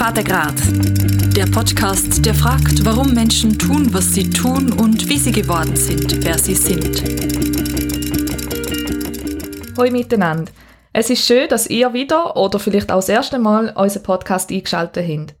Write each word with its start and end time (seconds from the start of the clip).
Vatergrad. 0.00 0.54
Der 1.36 1.44
Podcast, 1.44 2.24
der 2.24 2.32
fragt, 2.32 2.86
warum 2.86 3.12
Menschen 3.12 3.58
tun, 3.58 3.92
was 3.92 4.14
sie 4.14 4.30
tun 4.30 4.72
und 4.72 5.06
wie 5.10 5.18
sie 5.18 5.30
geworden 5.30 5.76
sind, 5.76 6.24
wer 6.24 6.38
sie 6.38 6.54
sind. 6.54 7.02
Hallo 9.76 9.90
miteinander. 9.90 10.50
Es 10.94 11.10
ist 11.10 11.26
schön, 11.26 11.50
dass 11.50 11.66
ihr 11.66 11.92
wieder 11.92 12.34
oder 12.38 12.58
vielleicht 12.58 12.90
auch 12.90 12.96
das 12.96 13.10
erste 13.10 13.38
Mal 13.38 13.74
unseren 13.76 14.02
Podcast 14.04 14.50
eingeschaltet 14.50 15.06
habt. 15.06 15.34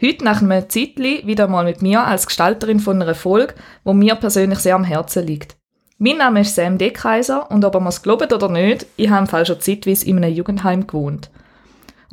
Heute 0.00 0.24
nach 0.24 0.40
einem 0.40 0.70
Zeitli 0.70 1.26
wieder 1.26 1.48
mal 1.48 1.64
mit 1.64 1.82
mir 1.82 2.06
als 2.06 2.28
Gestalterin 2.28 2.78
von 2.78 3.02
einer 3.02 3.16
Folge, 3.16 3.54
wo 3.82 3.94
mir 3.94 4.14
persönlich 4.14 4.60
sehr 4.60 4.76
am 4.76 4.84
Herzen 4.84 5.26
liegt. 5.26 5.56
Mein 5.98 6.18
Name 6.18 6.42
ist 6.42 6.54
Sam 6.54 6.78
Deckheiser 6.78 7.50
und 7.50 7.64
ob 7.64 7.74
ihr 7.74 7.86
es 7.88 8.02
glaubt 8.02 8.32
oder 8.32 8.48
nicht, 8.48 8.86
ich 8.96 9.10
habe 9.10 9.22
im 9.22 9.26
Fall 9.26 9.44
schon 9.44 9.58
zeitweise 9.58 10.06
in 10.06 10.18
einem 10.18 10.32
Jugendheim 10.32 10.86
gewohnt. 10.86 11.30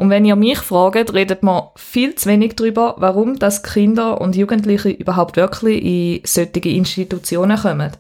Und 0.02 0.10
wenn 0.10 0.26
ihr 0.26 0.36
mich 0.36 0.58
fragt, 0.58 1.14
redet 1.14 1.44
man 1.44 1.66
viel 1.76 2.16
zu 2.16 2.28
wenig 2.28 2.56
darüber, 2.56 2.96
warum 2.98 3.38
das 3.38 3.62
Kinder 3.62 4.20
und 4.20 4.36
Jugendliche 4.36 4.90
überhaupt 4.90 5.36
wirklich 5.38 5.84
in 5.84 6.22
solche 6.26 6.70
Institutionen 6.70 7.60
kommen. 7.60 7.92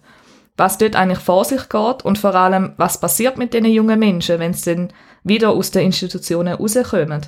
Was 0.58 0.80
dort 0.80 0.96
eigentlich 0.96 1.20
vor 1.20 1.46
sich 1.46 1.70
geht 1.70 2.04
und 2.04 2.18
vor 2.18 2.34
allem, 2.34 2.74
was 2.78 3.00
passiert 3.00 3.38
mit 3.38 3.54
diesen 3.54 3.68
jungen 3.68 4.00
Menschen, 4.00 4.40
wenn 4.40 4.56
sie 4.56 4.74
dann 4.74 4.94
wieder 5.24 5.52
aus 5.52 5.70
den 5.70 5.86
Institutionen 5.86 6.56
rauskommen. 6.56 7.22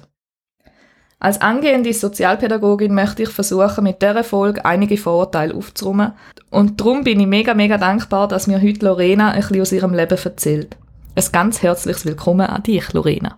Als 1.20 1.40
angehende 1.40 1.94
Sozialpädagogin 1.94 2.96
möchte 2.96 3.22
ich 3.22 3.30
versuchen, 3.30 3.84
mit 3.84 4.02
dieser 4.02 4.24
Folge 4.24 4.66
einige 4.66 4.98
Vorurteile 4.98 5.54
aufzuräumen. 5.54 6.14
Und 6.50 6.82
darum 6.82 7.04
bin 7.04 7.20
ich 7.20 7.28
mega, 7.28 7.54
mega 7.54 7.78
dankbar, 7.78 8.28
dass 8.28 8.48
mir 8.48 8.60
heute 8.60 8.88
Lorena 8.88 9.30
ein 9.30 9.42
bisschen 9.42 9.62
aus 9.62 9.72
ihrem 9.72 9.94
Leben 9.94 10.18
erzählt. 10.18 10.78
Ein 11.14 11.26
ganz 11.32 11.62
herzliches 11.62 12.08
Willkommen 12.08 12.48
an 12.48 12.64
dich, 12.64 12.92
Lorena. 12.92 13.38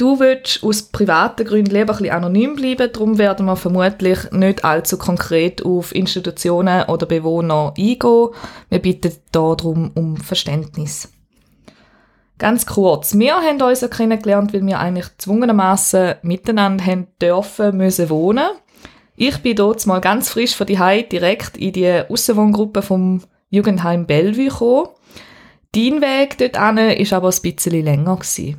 Du 0.00 0.18
willst 0.18 0.64
aus 0.64 0.84
privaten 0.84 1.44
Gründen 1.44 1.72
lieber 1.72 1.92
ein 1.92 1.98
bisschen 1.98 2.14
anonym 2.14 2.56
bleiben, 2.56 2.90
darum 2.90 3.18
werden 3.18 3.44
wir 3.44 3.54
vermutlich 3.54 4.30
nicht 4.30 4.64
allzu 4.64 4.96
konkret 4.96 5.62
auf 5.62 5.94
Institutionen 5.94 6.84
oder 6.84 7.04
Bewohner 7.04 7.74
eingehen. 7.76 8.28
Wir 8.70 8.78
bitten 8.78 9.12
darum 9.30 9.90
um 9.94 10.16
Verständnis. 10.16 11.12
Ganz 12.38 12.64
kurz, 12.64 13.18
wir 13.18 13.34
haben 13.34 13.60
uns 13.60 13.82
ja 13.82 13.88
kennengelernt, 13.88 14.54
weil 14.54 14.64
wir 14.64 14.80
eigentlich 14.80 15.10
gezwungenermaßen 15.18 16.14
miteinander 16.22 16.86
haben 16.86 17.08
dürfen, 17.20 17.76
müssen 17.76 18.08
wohnen. 18.08 18.48
Ich 19.16 19.36
bin 19.42 19.56
dort 19.56 19.86
mal 19.86 20.00
ganz 20.00 20.30
frisch 20.30 20.56
von 20.56 20.66
die 20.66 20.78
direkt 21.12 21.58
in 21.58 21.74
die 21.74 22.04
Aussenwohngruppe 22.08 22.80
vom 22.80 23.22
Jugendheim 23.50 24.06
Bellevue 24.06 24.48
gekommen. 24.48 24.88
Dein 25.74 26.00
Weg 26.00 26.38
dort 26.38 26.98
ist 26.98 27.12
aber 27.12 27.28
ein 27.28 27.42
bisschen 27.42 27.84
länger 27.84 28.16
gewesen. 28.16 28.56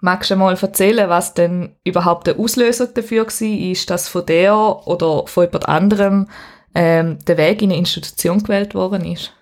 Magst 0.00 0.30
du 0.30 0.36
mal 0.36 0.56
erzählen, 0.56 1.08
was 1.08 1.34
denn 1.34 1.76
überhaupt 1.84 2.26
der 2.26 2.38
Auslöser 2.38 2.86
dafür 2.86 3.26
war, 3.26 3.70
ist, 3.70 3.90
dass 3.90 4.08
von 4.08 4.24
der 4.24 4.56
oder 4.56 5.26
von 5.26 5.44
jemand 5.44 5.68
anderem 5.68 6.28
ähm, 6.74 7.18
der 7.26 7.36
Weg 7.36 7.60
in 7.60 7.70
eine 7.70 7.78
Institution 7.78 8.42
gewählt 8.42 8.74
worden 8.74 9.04
ist? 9.04 9.32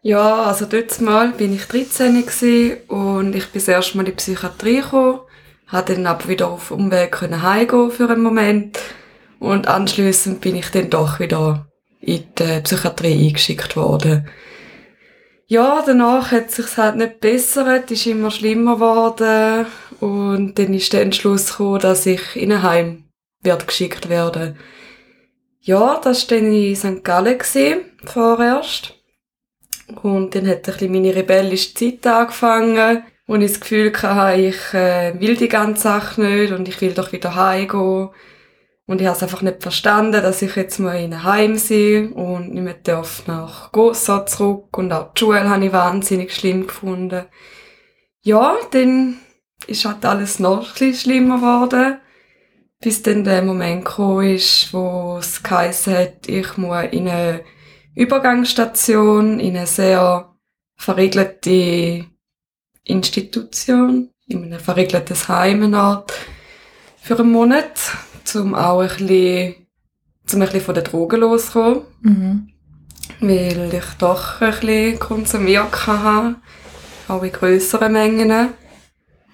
Ja, 0.00 0.44
also 0.44 0.66
dort 0.66 1.00
mal 1.00 1.32
bin 1.32 1.54
ich 1.54 1.66
13 1.66 2.24
und 2.88 3.34
ich 3.34 3.48
bin 3.48 3.62
erst 3.66 3.94
mal 3.94 4.02
in 4.02 4.06
die 4.06 4.12
Psychiatrie 4.12 4.82
gekommen, 4.82 5.20
habe 5.66 5.94
dann 5.94 6.06
aber 6.06 6.28
wieder 6.28 6.50
auf 6.50 6.70
Umweg 6.70 7.12
können 7.12 7.42
heimgehen 7.42 7.90
für 7.90 8.10
einen 8.10 8.22
Moment 8.22 8.78
und 9.38 9.66
anschließend 9.66 10.40
bin 10.42 10.56
ich 10.56 10.70
dann 10.70 10.90
doch 10.90 11.20
wieder 11.20 11.66
in 12.00 12.22
die 12.38 12.60
Psychiatrie 12.60 13.28
eingeschickt 13.28 13.76
worden. 13.76 14.28
Ja, 15.54 15.84
danach 15.86 16.32
hat 16.32 16.50
sich 16.50 16.76
halt 16.76 16.96
nicht 16.96 17.20
bessert, 17.20 17.88
ist 17.88 18.06
immer 18.06 18.32
schlimmer 18.32 18.74
geworden 18.74 19.66
und 20.00 20.58
dann 20.58 20.74
ist 20.74 20.92
der 20.92 21.02
Entschluss 21.02 21.50
gekommen, 21.50 21.78
dass 21.78 22.06
ich 22.06 22.34
in 22.34 22.50
ein 22.50 22.62
Heim 22.64 23.04
wird 23.40 23.68
geschickt 23.68 24.08
werden. 24.08 24.58
Ja, 25.60 26.00
das 26.02 26.28
war 26.28 26.38
dann 26.38 26.52
in 26.52 26.74
St. 26.74 27.04
Gallen 27.04 27.38
gewesen, 27.38 27.82
vorerst. 28.04 28.94
Und 30.02 30.34
dann 30.34 30.48
hat 30.48 30.68
ein 30.68 30.90
meine 30.90 31.14
rebellische 31.14 31.72
Zeit 31.72 32.04
angefangen, 32.04 33.04
wo 33.28 33.36
ich 33.36 33.52
das 33.52 33.60
Gefühl 33.60 33.92
hatte, 34.02 34.40
ich 34.40 34.74
äh, 34.74 35.14
will 35.20 35.36
die 35.36 35.48
ganze 35.48 35.82
Sache 35.82 36.20
nicht 36.20 36.52
und 36.52 36.66
ich 36.66 36.80
will 36.80 36.94
doch 36.94 37.12
wieder 37.12 37.32
heimgehen. 37.36 38.08
Und 38.86 39.00
ich 39.00 39.06
habe 39.06 39.16
es 39.16 39.22
einfach 39.22 39.40
nicht 39.40 39.62
verstanden, 39.62 40.22
dass 40.22 40.42
ich 40.42 40.56
jetzt 40.56 40.78
mal 40.78 40.96
in 40.96 41.14
einem 41.14 41.24
Heim 41.24 41.58
bin 41.68 42.12
und 42.12 42.52
nicht 42.52 42.62
mehr 42.62 42.74
darf 42.74 43.26
nach 43.26 43.72
Gossa 43.72 44.26
zurück. 44.26 44.76
Und 44.76 44.92
auch 44.92 45.14
die 45.14 45.20
Schule 45.20 45.48
habe 45.48 45.64
ich 45.64 45.72
wahnsinnig 45.72 46.34
schlimm 46.34 46.66
gefunden. 46.66 47.24
Ja, 48.22 48.56
dann 48.72 49.18
ist 49.66 49.86
halt 49.86 50.04
alles 50.04 50.38
noch 50.38 50.66
ein 50.66 50.72
bisschen 50.72 50.94
schlimmer 50.94 51.36
geworden. 51.36 51.98
Bis 52.80 53.02
dann 53.02 53.24
der 53.24 53.40
Moment 53.40 53.88
ist, 54.24 54.74
wo 54.74 55.16
es 55.18 55.42
geheißen 55.42 55.96
hat, 55.96 56.28
ich 56.28 56.58
muss 56.58 56.84
in 56.90 57.08
eine 57.08 57.40
Übergangsstation, 57.94 59.40
in 59.40 59.56
eine 59.56 59.66
sehr 59.66 60.34
verriegelte 60.76 62.04
Institution, 62.82 64.10
in 64.26 64.52
ein 64.52 64.60
verriegeltes 64.60 65.28
Heim 65.28 65.72
für 67.00 67.18
einen 67.18 67.32
Monat 67.32 67.80
um 68.34 68.54
auch 68.54 68.80
ein 68.80 68.88
bisschen, 68.88 69.54
zum 70.26 70.42
ein 70.42 70.46
bisschen 70.46 70.60
von 70.62 70.74
den 70.74 70.84
Drogen 70.84 71.20
loszukommen. 71.20 71.82
Mhm. 72.00 72.48
Weil 73.20 73.74
ich 73.74 73.84
doch 73.98 74.40
ein 74.40 74.50
bisschen 74.50 74.98
konsumiert 74.98 75.86
hatte, 75.86 76.36
auch 77.08 77.22
in 77.22 77.32
grösseren 77.32 77.92
Mengen. 77.92 78.48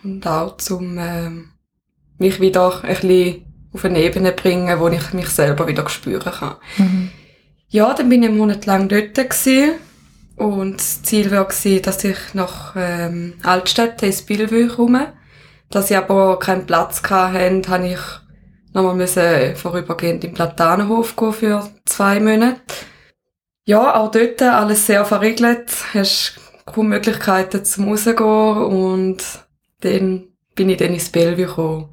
Und 0.02 0.26
auch 0.26 0.56
zum 0.56 0.98
äh, 0.98 1.30
mich 2.18 2.40
wieder 2.40 2.82
ein 2.82 2.94
bisschen 2.94 3.44
auf 3.72 3.84
eine 3.84 4.00
Ebene 4.00 4.32
bringen, 4.32 4.78
wo 4.80 4.88
ich 4.88 5.12
mich 5.12 5.28
selber 5.28 5.66
wieder 5.66 5.88
spüren 5.88 6.32
kann. 6.32 6.56
Mhm. 6.78 7.10
Ja, 7.68 7.94
dann 7.94 8.08
bin 8.08 8.22
ich 8.22 8.28
einen 8.28 8.38
Monat 8.38 8.66
lang 8.66 8.88
dort 8.88 9.14
gewesen. 9.14 9.74
Und 10.36 10.78
das 10.78 11.02
Ziel 11.02 11.30
war, 11.30 11.46
dass 11.46 12.04
ich 12.04 12.18
nach 12.32 12.74
ähm, 12.76 13.34
Altstädte 13.42 14.06
ins 14.06 14.22
Billevue 14.22 14.68
komme. 14.68 15.12
Dass 15.70 15.90
ich 15.90 15.96
aber 15.96 16.38
keinen 16.38 16.66
Platz 16.66 17.02
hatte, 17.02 17.62
habe 17.68 17.86
ich 17.86 17.98
nochmal 18.72 18.94
müssen 18.94 19.56
vorübergehend 19.56 20.24
im 20.24 20.34
Platanenhof 20.34 21.16
gehen 21.16 21.32
für 21.32 21.70
zwei 21.84 22.20
Monate. 22.20 22.60
Ja, 23.64 23.94
auch 23.94 24.10
dort 24.10 24.42
alles 24.42 24.86
sehr 24.86 25.04
verriegelt. 25.04 25.70
Hast 25.94 26.40
kaum 26.66 26.88
Möglichkeiten 26.88 27.64
zum 27.64 27.88
rausgehen 27.88 28.16
und 28.18 29.18
dann 29.80 30.28
bin 30.54 30.70
ich 30.70 30.76
dann 30.76 30.94
ins 30.94 31.10
Bellevue 31.10 31.46
gekommen. 31.46 31.88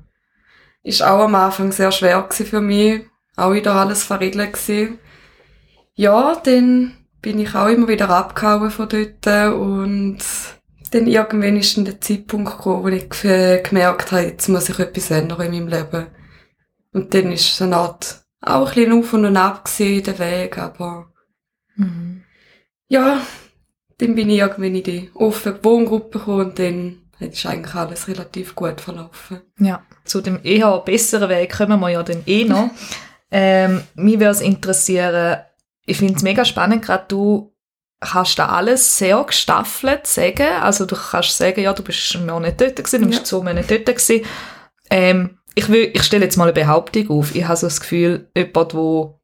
Ist 0.83 1.03
auch 1.03 1.19
am 1.19 1.35
Anfang 1.35 1.71
sehr 1.71 1.91
schwer 1.91 2.27
für 2.29 2.61
mich. 2.61 3.01
Auch 3.35 3.53
wieder 3.53 3.75
alles 3.75 4.03
verriegelt 4.03 4.53
gewesen. 4.53 4.99
Ja, 5.95 6.35
dann 6.43 6.93
bin 7.21 7.39
ich 7.39 7.55
auch 7.55 7.67
immer 7.67 7.87
wieder 7.87 8.09
abgehauen 8.09 8.71
von 8.71 8.87
dort 8.89 9.53
und 9.53 10.19
dann 10.91 11.07
irgendwann 11.07 11.57
ist 11.57 11.75
dann 11.75 11.85
der 11.85 11.99
Zeitpunkt 11.99 12.51
gekommen, 12.51 12.83
wo 12.83 12.87
ich 12.87 13.09
gemerkt 13.09 14.11
habe, 14.11 14.23
jetzt 14.23 14.47
muss 14.47 14.69
ich 14.69 14.79
etwas 14.79 15.11
ändern 15.11 15.41
in 15.41 15.51
meinem 15.51 15.67
Leben. 15.67 16.07
Und 16.97 17.13
dann 17.13 17.31
ist 17.31 17.53
es 17.53 17.61
eine 17.61 17.77
Art 17.77 18.23
auch 18.41 18.69
ein 18.69 18.73
bisschen 18.73 18.99
auf 18.99 19.13
und 19.13 19.37
ab 19.37 19.65
gewesen, 19.65 20.03
der 20.03 20.17
Weg, 20.17 20.57
aber 20.57 21.11
mhm. 21.75 22.23
ja, 22.87 23.21
dann 23.99 24.15
bin 24.15 24.31
ich 24.31 24.39
irgendwann 24.39 24.73
in 24.73 24.83
die 24.83 25.11
offene 25.13 25.63
Wohngruppe 25.63 26.17
gekommen 26.17 26.45
und 26.47 26.57
dann 26.57 26.97
ist 27.19 27.45
eigentlich 27.45 27.75
alles 27.75 28.07
relativ 28.07 28.55
gut 28.55 28.81
verlaufen. 28.81 29.41
Ja, 29.59 29.83
zu 30.05 30.21
dem 30.21 30.39
eher 30.43 30.75
besseren 30.79 31.29
Weg 31.29 31.55
kommen 31.55 31.79
wir 31.79 31.89
ja 31.89 32.01
dann 32.01 32.23
eh 32.25 32.45
noch. 32.45 32.71
ähm, 33.31 33.83
mich 33.93 34.15
würde 34.15 34.31
es 34.31 34.41
interessieren, 34.41 35.41
ich 35.85 35.97
finde 35.97 36.15
es 36.15 36.23
mega 36.23 36.45
spannend, 36.45 36.83
gerade 36.83 37.05
du 37.09 37.53
kannst 37.99 38.39
da 38.39 38.47
alles 38.47 38.97
sehr 38.97 39.23
gestaffelt 39.23 40.07
sagen. 40.07 40.47
Also 40.63 40.87
du 40.87 40.95
kannst 40.95 41.37
sagen, 41.37 41.61
ja, 41.61 41.73
du 41.73 41.83
bist 41.83 42.15
einen 42.15 42.25
Monat 42.25 42.59
dort 42.59 42.77
gewesen, 42.77 43.01
du 43.03 43.07
bist 43.07 43.19
ja. 43.19 43.25
zwei 43.25 43.43
Monate 43.43 43.79
dort 43.81 43.85
gewesen. 43.85 44.25
Ähm, 44.89 45.36
ich, 45.57 45.69
will, 45.69 45.89
ich 45.91 46.03
stelle 46.03 46.23
jetzt 46.23 46.37
mal 46.37 46.43
eine 46.43 46.53
Behauptung 46.53 47.09
auf. 47.09 47.33
Ich 47.33 47.43
habe 47.45 47.57
so 47.57 47.65
das 47.65 47.81
Gefühl, 47.81 48.29
jemand, 48.37 48.75
wo 48.75 49.19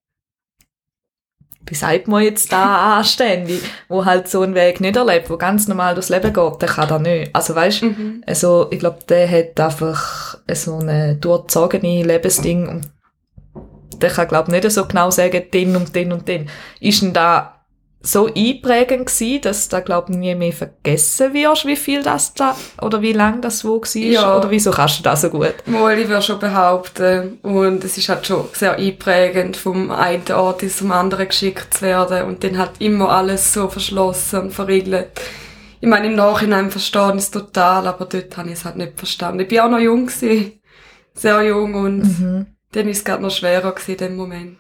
wie 1.66 1.76
sagt 1.76 2.08
man 2.10 2.24
jetzt 2.24 2.52
da 2.52 2.98
anständig, 2.98 3.62
wo 3.88 4.04
halt 4.04 4.28
so 4.28 4.42
einen 4.42 4.56
Weg 4.56 4.82
nicht 4.82 4.98
erlebt, 4.98 5.30
wo 5.30 5.38
ganz 5.38 5.68
normal 5.68 5.94
durchs 5.94 6.10
Leben 6.10 6.34
geht, 6.34 6.62
der 6.62 6.70
kann 6.70 6.90
das 6.90 7.02
nicht. 7.02 7.36
Also 7.36 7.56
weißt, 7.56 7.84
mhm. 7.84 8.24
also 8.26 8.68
ich 8.72 8.80
glaube, 8.80 9.00
der 9.08 9.30
hat 9.30 9.60
einfach 9.60 10.40
so 10.52 10.80
eine 10.80 11.16
durchzogene 11.16 12.04
Lebensding 12.04 12.68
und 12.68 12.92
der 14.02 14.10
kann 14.10 14.28
glaube 14.28 14.52
nicht 14.52 14.70
so 14.72 14.86
genau 14.86 15.10
sagen, 15.12 15.44
den 15.54 15.76
und 15.76 15.96
den 15.96 16.12
und 16.12 16.28
den. 16.28 16.50
Ist 16.82 17.02
denn 17.02 17.14
da 17.14 17.53
so 18.06 18.26
einprägend 18.28 19.06
gewesen, 19.08 19.42
dass 19.42 19.70
du, 19.70 19.82
glaub 19.82 20.10
nie 20.10 20.36
mehr 20.36 20.52
vergessen 20.52 21.34
wirst, 21.34 21.66
wie 21.66 21.78
viel 21.78 22.04
das 22.04 22.34
da, 22.34 22.54
oder 22.82 23.02
wie 23.02 23.14
lang 23.14 23.40
das 23.42 23.64
wo 23.64 23.80
war, 23.82 23.96
ja. 23.96 24.38
oder 24.38 24.52
wieso 24.52 24.72
kannst 24.72 25.00
du 25.00 25.04
das 25.04 25.22
so 25.22 25.30
gut? 25.30 25.56
Mal, 25.66 25.98
ich 25.98 26.10
würde 26.10 26.22
schon 26.22 26.38
behaupten. 26.40 27.40
Und 27.42 27.82
es 27.84 27.98
ist 27.98 28.10
halt 28.10 28.28
schon 28.28 28.50
sehr 28.52 28.76
einprägend, 28.76 29.56
vom 29.56 29.90
einen 29.90 30.30
Ort 30.34 30.64
ins 30.64 30.84
anderen 30.84 31.30
geschickt 31.30 31.74
zu 31.76 31.82
werden 31.84 32.24
und 32.28 32.44
dann 32.44 32.58
halt 32.58 32.72
immer 32.80 33.10
alles 33.10 33.54
so 33.54 33.70
verschlossen 33.70 34.42
und 34.42 34.54
verriegelt. 34.54 35.08
Ich 35.80 35.88
meine, 35.88 36.08
im 36.08 36.16
Nachhinein 36.16 36.72
verstehen 36.72 37.12
ich 37.18 37.24
es 37.24 37.32
total, 37.32 37.88
aber 37.88 38.06
dort 38.06 38.36
habe 38.36 38.50
ich 38.50 38.56
es 38.56 38.66
halt 38.66 38.76
nicht 38.76 38.98
verstanden. 38.98 39.40
Ich 39.42 39.48
bin 39.48 39.60
auch 39.62 39.70
noch 39.70 39.80
jung 39.80 40.08
gewesen. 40.08 40.60
sehr 41.16 41.42
jung 41.44 41.76
und 41.76 41.98
Mhm. 42.20 42.48
dann 42.74 42.86
war 42.86 42.92
es 42.92 43.04
gerade 43.06 43.22
noch 43.22 43.32
schwerer 43.32 43.72
gewesen 43.72 43.92
in 43.92 43.98
dem 43.98 44.16
Moment. 44.18 44.58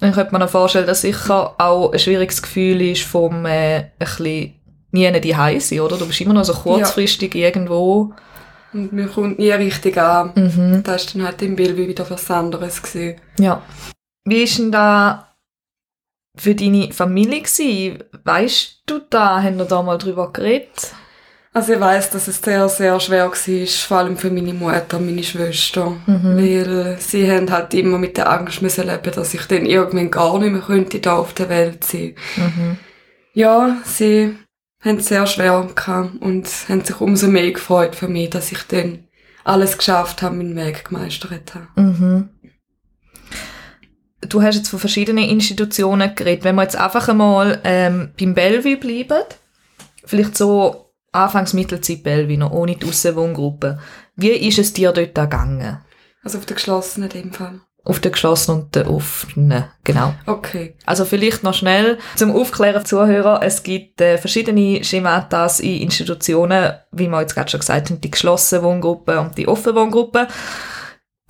Dann 0.00 0.12
könnte 0.12 0.32
man 0.32 0.40
sich 0.42 0.48
vorstellen, 0.48 0.86
dass 0.86 1.00
sicher 1.00 1.54
auch 1.58 1.92
ein 1.92 1.98
schwieriges 1.98 2.42
Gefühl 2.42 2.82
ist, 2.82 3.02
vom 3.02 3.46
äh, 3.46 3.76
ein 3.76 3.92
bisschen 3.98 4.54
nie 4.92 5.20
die 5.20 5.34
sein, 5.60 5.80
oder? 5.80 5.96
Du 5.96 6.06
bist 6.06 6.20
immer 6.20 6.34
noch 6.34 6.44
so 6.44 6.52
kurzfristig 6.52 7.34
irgendwo. 7.34 8.12
Und 8.72 8.92
mir 8.92 9.06
kommt 9.06 9.38
nie 9.38 9.50
richtig 9.50 9.96
an. 9.96 10.32
Mhm. 10.34 10.82
Das 10.82 11.06
war 11.06 11.12
dann 11.14 11.26
halt 11.26 11.42
im 11.42 11.56
Bild 11.56 11.76
wieder 11.76 12.08
was 12.10 12.30
anderes. 12.30 12.82
Gewesen. 12.82 13.20
Ja. 13.38 13.62
Wie 14.24 14.42
ist 14.42 14.58
denn 14.58 14.70
da 14.72 15.34
für 16.36 16.54
deine 16.54 16.92
Familie 16.92 17.42
gewesen? 17.42 18.04
Weißt 18.24 18.82
du 18.84 19.00
da, 19.08 19.42
haben 19.42 19.56
wir 19.56 19.64
da 19.64 19.82
mal 19.82 19.96
drüber 19.96 20.32
geredet? 20.32 20.92
Also 21.56 21.72
ich 21.72 21.80
weiss, 21.80 22.10
dass 22.10 22.28
es 22.28 22.42
sehr, 22.42 22.68
sehr 22.68 23.00
schwer 23.00 23.30
war, 23.30 23.66
vor 23.66 23.96
allem 23.96 24.18
für 24.18 24.30
meine 24.30 24.52
Mutter 24.52 24.98
und 24.98 25.06
meine 25.06 25.22
Schwester. 25.22 25.96
Mhm. 26.04 26.36
Weil 26.36 26.96
sie 27.00 27.32
haben 27.32 27.50
halt 27.50 27.72
immer 27.72 27.96
mit 27.96 28.18
der 28.18 28.30
Angst 28.30 28.60
müssen 28.60 28.86
leben, 28.86 29.10
dass 29.14 29.32
ich 29.32 29.40
dann 29.46 29.64
irgendwann 29.64 30.10
gar 30.10 30.38
nicht 30.38 30.52
mehr 30.52 30.60
könnte 30.60 31.00
da 31.00 31.16
auf 31.16 31.32
der 31.32 31.48
Welt 31.48 31.82
sein. 31.82 32.14
Mhm. 32.36 32.76
Ja, 33.32 33.78
sie 33.86 34.36
haben 34.84 34.98
es 34.98 35.06
sehr 35.06 35.26
schwer 35.26 35.66
gehabt 35.74 36.20
und 36.20 36.46
haben 36.68 36.84
sich 36.84 37.00
umso 37.00 37.26
mehr 37.28 37.50
gefreut 37.50 37.96
für 37.96 38.08
mich, 38.08 38.28
dass 38.28 38.52
ich 38.52 38.62
dann 38.64 39.04
alles 39.42 39.78
geschafft 39.78 40.20
habe, 40.20 40.36
meinen 40.36 40.56
Weg 40.56 40.84
gemeistert 40.84 41.54
habe. 41.54 41.80
Mhm. 41.80 42.28
Du 44.20 44.42
hast 44.42 44.56
jetzt 44.56 44.68
von 44.68 44.78
verschiedenen 44.78 45.24
Institutionen 45.24 46.14
geredet. 46.14 46.44
Wenn 46.44 46.56
wir 46.56 46.64
jetzt 46.64 46.76
einfach 46.76 47.08
einmal 47.08 47.62
ähm, 47.64 48.10
beim 48.20 48.34
Bellevue 48.34 48.76
bleiben, 48.76 49.24
vielleicht 50.04 50.36
so 50.36 50.85
Anfangs 51.16 51.54
Mittelzeit 51.54 52.02
Bellevue, 52.02 52.38
noch 52.38 52.52
ohne 52.52 52.76
die 52.76 52.86
Aussenwohngruppe. 52.86 53.78
Wie 54.16 54.30
ist 54.30 54.58
es 54.58 54.72
dir 54.72 54.92
dort 54.92 55.14
gegangen? 55.14 55.78
Also 56.22 56.38
auf 56.38 56.46
der 56.46 56.56
geschlossenen 56.56 57.10
in 57.10 57.22
dem 57.22 57.32
Fall. 57.32 57.60
Auf 57.84 58.00
der 58.00 58.10
geschlossenen 58.10 58.62
und 58.62 58.74
der 58.74 58.90
offenen, 58.90 59.64
genau. 59.84 60.12
Okay. 60.26 60.74
Also 60.84 61.04
vielleicht 61.04 61.44
noch 61.44 61.54
schnell 61.54 61.98
zum 62.16 62.34
Aufklären 62.34 62.84
Zuhörer. 62.84 63.40
Es 63.44 63.62
gibt 63.62 64.00
äh, 64.00 64.18
verschiedene 64.18 64.82
Schematas 64.82 65.60
in 65.60 65.82
Institutionen, 65.82 66.72
wie 66.90 67.06
wir 67.06 67.20
jetzt 67.20 67.34
gerade 67.34 67.48
schon 67.48 67.60
gesagt 67.60 67.90
haben, 67.90 68.00
die 68.00 68.10
geschlossene 68.10 68.64
Wohngruppe 68.64 69.20
und 69.20 69.38
die 69.38 69.46
offene 69.46 69.76
Wohngruppe. 69.76 70.26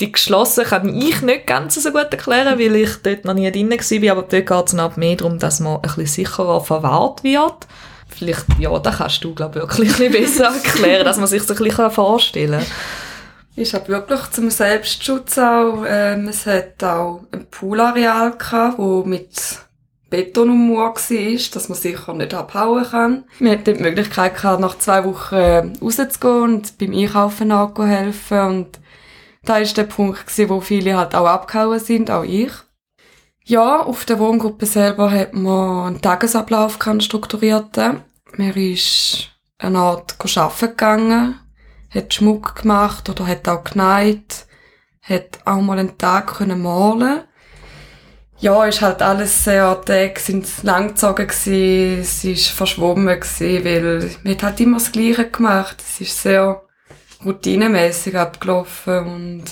Die 0.00 0.12
geschlossen 0.12 0.64
kann 0.64 0.94
ich 0.94 1.20
nicht 1.22 1.46
ganz 1.46 1.74
so 1.74 1.90
gut 1.90 2.08
erklären, 2.10 2.58
weil 2.58 2.76
ich 2.76 2.96
dort 3.02 3.26
noch 3.26 3.34
nie 3.34 3.50
drin 3.52 3.70
war, 3.70 4.12
aber 4.12 4.22
dort 4.22 4.46
geht 4.46 4.66
es 4.66 4.72
noch 4.72 4.96
mehr 4.96 5.16
darum, 5.16 5.38
dass 5.38 5.60
man 5.60 5.76
ein 5.76 5.82
bisschen 5.82 6.06
sicherer 6.06 6.62
verwahrt 6.62 7.22
wird. 7.22 7.66
Vielleicht, 8.16 8.46
ja, 8.58 8.78
das 8.78 8.98
kannst 8.98 9.22
du, 9.24 9.34
glaube 9.34 9.58
ich, 9.58 9.62
wirklich 9.62 9.90
ein 9.90 10.12
bisschen 10.12 10.12
besser 10.12 10.44
erklären, 10.64 11.04
dass 11.04 11.18
man 11.18 11.26
sich 11.26 11.44
das 11.44 11.58
ein 11.58 11.64
bisschen 11.64 11.90
vorstellen 11.90 12.60
kann. 12.60 12.66
Ich 13.58 13.72
habe 13.74 13.88
wirklich 13.88 14.30
zum 14.30 14.50
Selbstschutz 14.50 15.38
auch, 15.38 15.84
ähm, 15.88 16.28
es 16.28 16.44
hat 16.46 16.82
auch 16.84 17.22
ein 17.32 17.46
Poolareal 17.50 18.32
gehabt, 18.36 18.78
wo 18.78 19.02
mit 19.04 19.30
Beton 20.10 20.50
ummauert 20.50 21.10
war, 21.10 21.50
dass 21.54 21.68
man 21.68 21.78
sicher 21.78 22.12
nicht 22.14 22.34
abhauen 22.34 22.84
kann. 22.84 23.24
Wir 23.38 23.52
hatten 23.52 23.76
die 23.76 23.82
Möglichkeit 23.82 24.36
gehabt, 24.36 24.60
nach 24.60 24.78
zwei 24.78 25.04
Wochen 25.04 25.34
äh, 25.34 25.72
rauszugehen 25.80 26.42
und 26.42 26.78
beim 26.78 26.92
Einkaufen 26.92 27.86
helfen 27.86 28.40
und 28.40 28.80
da 29.44 29.54
war 29.54 29.62
der 29.62 29.84
Punkt, 29.84 30.26
gewesen, 30.26 30.48
wo 30.50 30.60
viele 30.60 30.96
halt 30.96 31.14
auch 31.14 31.26
abgehauen 31.26 31.78
sind, 31.78 32.10
auch 32.10 32.24
ich. 32.24 32.50
Ja, 33.48 33.80
auf 33.80 34.04
der 34.04 34.18
Wohngruppe 34.18 34.66
selber 34.66 35.08
hat 35.08 35.32
man 35.32 35.86
einen 35.86 36.02
Tagesablauf 36.02 36.80
strukturierten. 36.98 38.02
Man 38.36 38.52
ist 38.54 39.28
eine 39.58 39.78
Art 39.78 40.16
arbeiten 40.20 40.66
gegangen, 40.66 41.40
hat 41.94 42.12
Schmuck 42.12 42.56
gemacht 42.62 43.08
oder 43.08 43.24
hat 43.24 43.48
auch 43.48 43.62
genäht, 43.62 44.46
hat 45.00 45.38
auch 45.44 45.60
mal 45.60 45.78
einen 45.78 45.96
Tag 45.96 46.38
können 46.38 46.60
malen. 46.60 47.20
Ja, 48.40 48.64
ist 48.64 48.82
halt 48.82 49.00
alles 49.00 49.44
sehr, 49.44 49.80
Tage 49.80 50.18
sind 50.18 50.48
langgezogen 50.64 51.28
gewesen, 51.28 52.00
es 52.00 52.24
ist 52.24 52.48
verschwommen 52.48 53.20
gewesen, 53.20 53.64
weil 53.64 54.10
man 54.24 54.32
hat 54.34 54.42
halt 54.42 54.60
immer 54.60 54.78
das 54.78 54.90
Gleiche 54.90 55.30
gemacht. 55.30 55.76
Es 55.88 56.00
ist 56.00 56.20
sehr 56.20 56.64
routinemäßig 57.24 58.18
abgelaufen 58.18 59.06
und 59.06 59.44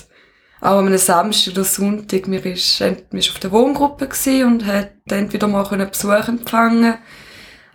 auch 0.64 0.78
am 0.78 0.96
Samstag 0.96 1.52
oder 1.52 1.64
Sonntag, 1.64 2.30
wir 2.30 2.44
ist 2.44 2.82
auf 2.82 3.38
der 3.38 3.52
Wohngruppe 3.52 4.08
und 4.46 4.66
hat 4.66 4.92
entweder 5.10 5.46
mal 5.46 5.66
können 5.66 5.90
Besuch 5.90 6.28
empfangen, 6.28 6.94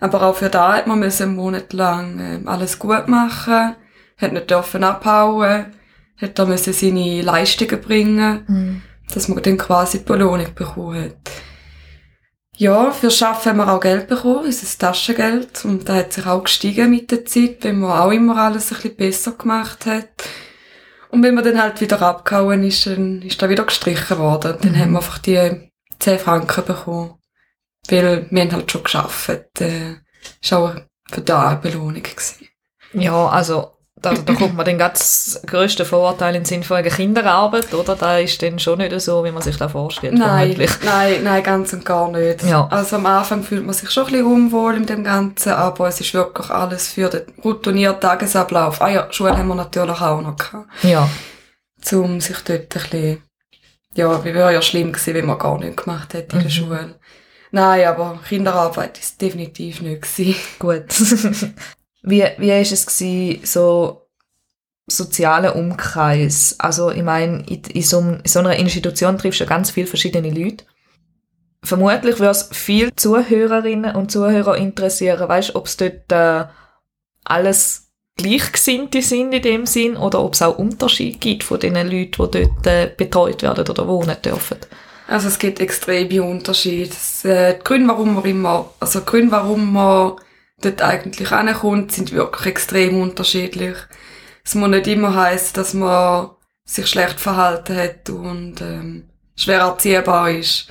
aber 0.00 0.22
auch 0.22 0.36
für 0.36 0.48
da 0.48 0.76
hat 0.76 0.86
man 0.86 1.02
einen 1.02 1.36
Monat 1.36 1.72
lang 1.72 2.18
ähm, 2.20 2.48
alles 2.48 2.78
gut 2.78 3.06
machen, 3.06 3.76
hat 4.18 4.32
nicht 4.32 4.50
dürfen 4.50 4.82
abhauen, 4.82 5.66
hat 6.20 6.38
da 6.38 6.44
müssen 6.46 6.72
seine 6.72 7.22
Leistungen 7.22 7.80
bringen, 7.80 8.44
Mhm. 8.48 8.82
dass 9.14 9.28
man 9.28 9.42
dann 9.42 9.58
quasi 9.58 9.98
die 9.98 10.04
Belohnung 10.04 10.54
bekommen 10.54 11.04
hat. 11.04 11.30
Ja, 12.56 12.90
für 12.90 13.10
Schaffen 13.10 13.50
haben 13.52 13.58
wir 13.58 13.72
auch 13.72 13.80
Geld 13.80 14.06
bekommen, 14.06 14.44
unser 14.44 14.78
Taschengeld. 14.78 15.64
Und 15.64 15.88
da 15.88 15.94
hat 15.94 16.12
sich 16.12 16.26
auch 16.26 16.44
gestiegen 16.44 16.90
mit 16.90 17.10
der 17.10 17.24
Zeit, 17.24 17.58
wenn 17.62 17.80
man 17.80 17.98
auch 17.98 18.10
immer 18.10 18.36
alles 18.36 18.70
ein 18.70 18.76
bisschen 18.76 18.96
besser 18.96 19.32
gemacht 19.32 19.86
hat. 19.86 20.08
Und 21.10 21.22
wenn 21.22 21.34
man 21.34 21.44
dann 21.44 21.60
halt 21.60 21.80
wieder 21.80 22.00
abgehauen 22.02 22.62
ist, 22.64 22.86
dann 22.86 23.22
ist 23.22 23.40
da 23.42 23.48
wieder 23.48 23.64
gestrichen 23.64 24.18
worden. 24.18 24.52
Und 24.54 24.64
dann 24.64 24.72
Mhm. 24.72 24.78
haben 24.80 24.92
wir 24.92 24.98
einfach 24.98 25.18
die 25.18 25.70
10 25.98 26.18
Franken 26.18 26.64
bekommen. 26.64 27.14
Weil 27.88 28.26
wir 28.30 28.42
haben 28.42 28.52
halt 28.52 28.70
schon 28.70 28.82
geschafft. 28.84 29.28
Äh, 29.60 29.96
ist 30.42 30.52
auch 30.52 30.74
für 31.10 31.20
da 31.22 31.48
eine 31.48 31.58
Belohnung 31.60 32.02
gewesen. 32.02 32.48
Ja, 32.92 33.26
also 33.28 33.72
da, 34.02 34.14
da 34.14 34.34
kommt 34.34 34.56
man 34.56 34.64
den 34.64 34.78
ganz 34.78 35.40
grössten 35.46 35.84
Vorurteil 35.84 36.34
in 36.34 36.42
den 36.42 36.44
Sinn 36.46 36.62
von 36.62 36.78
einer 36.78 36.88
Kinderarbeit, 36.90 37.72
oder? 37.74 37.94
Da 37.96 38.18
ist 38.18 38.42
dann 38.42 38.58
schon 38.58 38.78
nicht 38.78 38.98
so, 39.00 39.24
wie 39.24 39.30
man 39.30 39.42
sich 39.42 39.56
das 39.56 39.72
vorstellt, 39.72 40.14
Nein, 40.14 40.56
nein, 40.84 41.22
nein, 41.24 41.42
ganz 41.42 41.72
und 41.72 41.84
gar 41.84 42.10
nicht. 42.10 42.42
Ja. 42.42 42.66
Also 42.70 42.96
am 42.96 43.06
Anfang 43.06 43.42
fühlt 43.42 43.64
man 43.64 43.74
sich 43.74 43.90
schon 43.90 44.06
ein 44.06 44.12
bisschen 44.12 44.26
unwohl 44.26 44.74
in 44.76 44.86
dem 44.86 45.04
Ganzen, 45.04 45.52
aber 45.52 45.88
es 45.88 46.00
ist 46.00 46.14
wirklich 46.14 46.50
alles 46.50 46.88
für 46.88 47.08
den 47.08 47.22
routinierten 47.44 48.00
Tagesablauf. 48.00 48.80
Ah 48.80 48.88
ja, 48.88 49.06
Schule 49.12 49.36
haben 49.36 49.48
wir 49.48 49.54
natürlich 49.54 50.00
auch 50.00 50.20
noch 50.22 50.36
gehabt. 50.36 50.68
Ja. 50.82 51.08
Um 51.92 52.20
sich 52.20 52.38
dort 52.40 52.60
ein 52.60 52.68
bisschen, 52.68 53.22
ja, 53.94 54.24
wie 54.24 54.34
wäre 54.34 54.52
ja 54.54 54.62
schlimm 54.62 54.92
gewesen, 54.92 55.14
wenn 55.14 55.26
man 55.26 55.38
gar 55.38 55.58
nichts 55.58 55.84
gemacht 55.84 56.14
hätte 56.14 56.36
in 56.36 56.42
der 56.42 56.50
Mhm. 56.50 56.50
Schule. 56.50 56.94
Nein, 57.52 57.84
aber 57.86 58.18
Kinderarbeit 58.28 58.98
ist 58.98 59.20
definitiv 59.20 59.80
nicht 59.82 60.02
gewesen. 60.02 60.36
Gut. 60.58 60.84
wie, 62.02 62.24
wie 62.38 62.60
ist 62.60 62.72
es 62.72 62.86
gewesen, 62.86 63.44
so 63.44 64.08
sozialer 64.86 65.56
Umkreis? 65.56 66.56
Also, 66.58 66.90
ich 66.90 67.02
meine, 67.02 67.44
in, 67.46 67.62
in, 67.62 67.82
so, 67.82 68.00
in 68.00 68.20
so 68.24 68.38
einer 68.40 68.56
Institution 68.56 69.18
triffst 69.18 69.40
du 69.40 69.46
ganz 69.46 69.70
viele 69.70 69.86
verschiedene 69.86 70.30
Leute. 70.30 70.64
Vermutlich 71.62 72.18
würde 72.18 72.30
es 72.30 72.48
viele 72.52 72.94
Zuhörerinnen 72.96 73.94
und 73.94 74.10
Zuhörer 74.10 74.56
interessieren, 74.56 75.28
weißt 75.28 75.50
du, 75.50 75.56
ob 75.56 75.66
es 75.66 75.76
dort 75.76 76.10
äh, 76.10 76.46
alles 77.24 77.90
Gleichgesinnte 78.16 79.02
sind 79.02 79.32
in 79.32 79.42
dem 79.42 79.66
Sinn 79.66 79.96
oder 79.96 80.22
ob 80.22 80.34
es 80.34 80.42
auch 80.42 80.58
Unterschiede 80.58 81.18
gibt 81.18 81.44
von 81.44 81.60
den 81.60 81.74
Leuten, 81.74 82.30
die 82.30 82.40
dort 82.40 82.66
äh, 82.66 82.90
betreut 82.96 83.42
werden 83.42 83.66
oder 83.68 83.86
wohnen 83.86 84.16
dürfen. 84.22 84.58
Also 85.06 85.28
es 85.28 85.38
gibt 85.38 85.60
extreme 85.60 86.22
Unterschiede. 86.22 86.90
Es, 86.90 87.24
äh, 87.24 87.54
die 87.54 87.64
Gründe, 87.64 87.88
warum 87.88 88.14
man 88.14 88.24
immer, 88.24 88.70
also 88.78 89.00
Gründe, 89.02 89.32
warum 89.32 89.72
man 89.72 90.16
dort 90.64 90.82
eigentlich 90.82 91.30
ankommt, 91.32 91.92
sind 91.92 92.12
wirklich 92.12 92.46
extrem 92.46 93.00
unterschiedlich. 93.00 93.76
Es 94.44 94.54
muss 94.54 94.68
nicht 94.68 94.86
immer 94.86 95.14
heißen, 95.14 95.54
dass 95.54 95.74
man 95.74 96.30
sich 96.64 96.86
schlecht 96.86 97.20
verhalten 97.20 97.76
hat 97.76 98.08
und 98.10 98.60
ähm, 98.60 99.08
schwer 99.36 99.60
erziehbar 99.60 100.30
ist. 100.30 100.68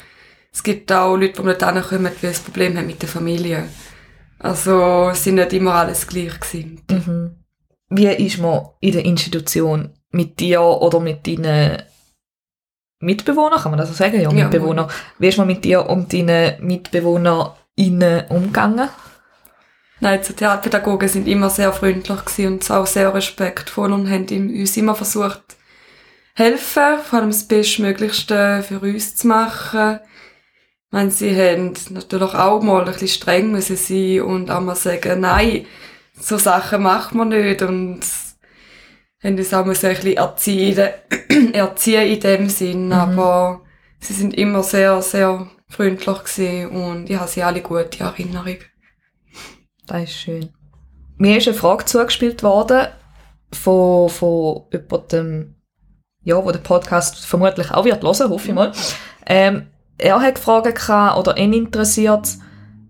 Es 0.51 0.63
gibt 0.63 0.91
auch 0.91 1.15
Leute, 1.15 1.41
die 1.41 1.47
nicht 1.47 1.63
ankommen, 1.63 2.11
weil 2.21 2.33
sie 2.33 2.39
ein 2.39 2.43
Problem 2.45 2.77
haben 2.77 2.87
mit 2.87 3.01
der 3.01 3.09
Familie. 3.09 3.69
Also 4.39 5.09
es 5.11 5.23
sind 5.23 5.35
nicht 5.35 5.53
immer 5.53 5.75
alles 5.75 6.07
gleich 6.07 6.39
gewesen. 6.39 6.81
Mhm. 6.89 7.35
Wie 7.89 8.07
ist 8.07 8.39
man 8.39 8.69
in 8.79 8.93
der 8.93 9.05
Institution 9.05 9.93
mit 10.11 10.39
dir 10.39 10.61
oder 10.61 10.99
mit 10.99 11.27
deinen 11.27 11.81
Mitbewohnern, 13.01 13.59
kann 13.59 13.71
man 13.71 13.79
das 13.79 13.89
so 13.89 13.95
sagen? 13.95 14.15
Ja, 14.21 14.31
Ja. 14.31 14.45
Mitbewohner. 14.45 14.87
Wie 15.17 15.27
ist 15.27 15.37
man 15.37 15.47
mit 15.47 15.63
dir 15.63 15.87
und 15.87 16.11
deinen 16.13 16.65
MitbewohnerInnen 16.65 18.27
umgegangen? 18.29 18.89
Nein, 20.01 20.21
die 20.21 20.27
Sozialpädagogen 20.27 21.09
sind 21.09 21.27
immer 21.27 21.49
sehr 21.49 21.73
freundlich 21.73 22.47
und 22.47 22.71
auch 22.71 22.87
sehr 22.87 23.13
respektvoll 23.13 23.91
und 23.91 24.09
haben 24.09 24.27
uns 24.49 24.77
immer 24.77 24.95
versucht, 24.95 25.41
helfen, 26.35 26.99
vor 27.03 27.19
allem 27.19 27.31
das 27.31 27.47
Bestmöglichste 27.47 28.63
für 28.65 28.79
uns 28.79 29.17
zu 29.17 29.27
machen. 29.27 29.99
Ich 30.85 30.91
meine, 30.91 31.11
sie 31.11 31.35
haben 31.35 31.73
natürlich 31.89 32.33
auch 32.33 32.61
mal 32.61 32.85
ein 32.85 32.93
bisschen 32.93 33.09
streng 33.09 33.51
müssen 33.51 33.75
sein 33.75 34.21
und 34.21 34.49
auch 34.49 34.61
mal 34.61 34.75
sagen, 34.75 35.19
nein, 35.19 35.65
so 36.17 36.37
Sachen 36.37 36.81
macht 36.81 37.13
man 37.13 37.29
nicht 37.29 37.61
und 37.61 37.99
haben 39.21 39.37
uns 39.37 39.53
auch 39.53 39.65
müssen 39.65 39.87
ein 39.87 39.95
bisschen 39.95 40.17
erziehen, 40.17 40.89
erziehen 41.53 42.07
in 42.07 42.19
dem 42.21 42.49
Sinn, 42.49 42.93
aber 42.93 43.61
sie 43.99 44.13
sind 44.13 44.33
immer 44.33 44.63
sehr, 44.63 45.01
sehr 45.01 45.49
freundlich 45.67 46.23
gewesen 46.23 46.69
und 46.69 47.09
ich 47.09 47.17
habe 47.17 47.29
sie 47.29 47.43
alle 47.43 47.61
gute 47.61 47.99
Erinnerung. 47.99 48.57
Das 49.89 50.03
ist 50.03 50.13
schön. 50.13 50.49
Mir 51.17 51.37
ist 51.37 51.47
eine 51.47 51.57
Frage 51.57 51.83
zugespielt 51.85 52.43
worden 52.43 52.87
von, 53.51 54.07
von 54.07 54.61
jemandem, 54.71 55.55
ja, 56.23 56.45
wo 56.45 56.51
der 56.51 56.59
Podcast 56.59 57.25
vermutlich 57.25 57.71
auch 57.71 57.85
wird 57.85 58.03
hören, 58.03 58.29
hoffe 58.29 58.47
ich 58.47 58.53
mal. 58.53 58.71
Ähm, 59.25 59.67
er 59.97 60.21
hat 60.21 60.35
gefragt 60.35 60.75
gehabt, 60.75 61.17
oder 61.17 61.37
ihn 61.37 61.53
interessiert, 61.53 62.29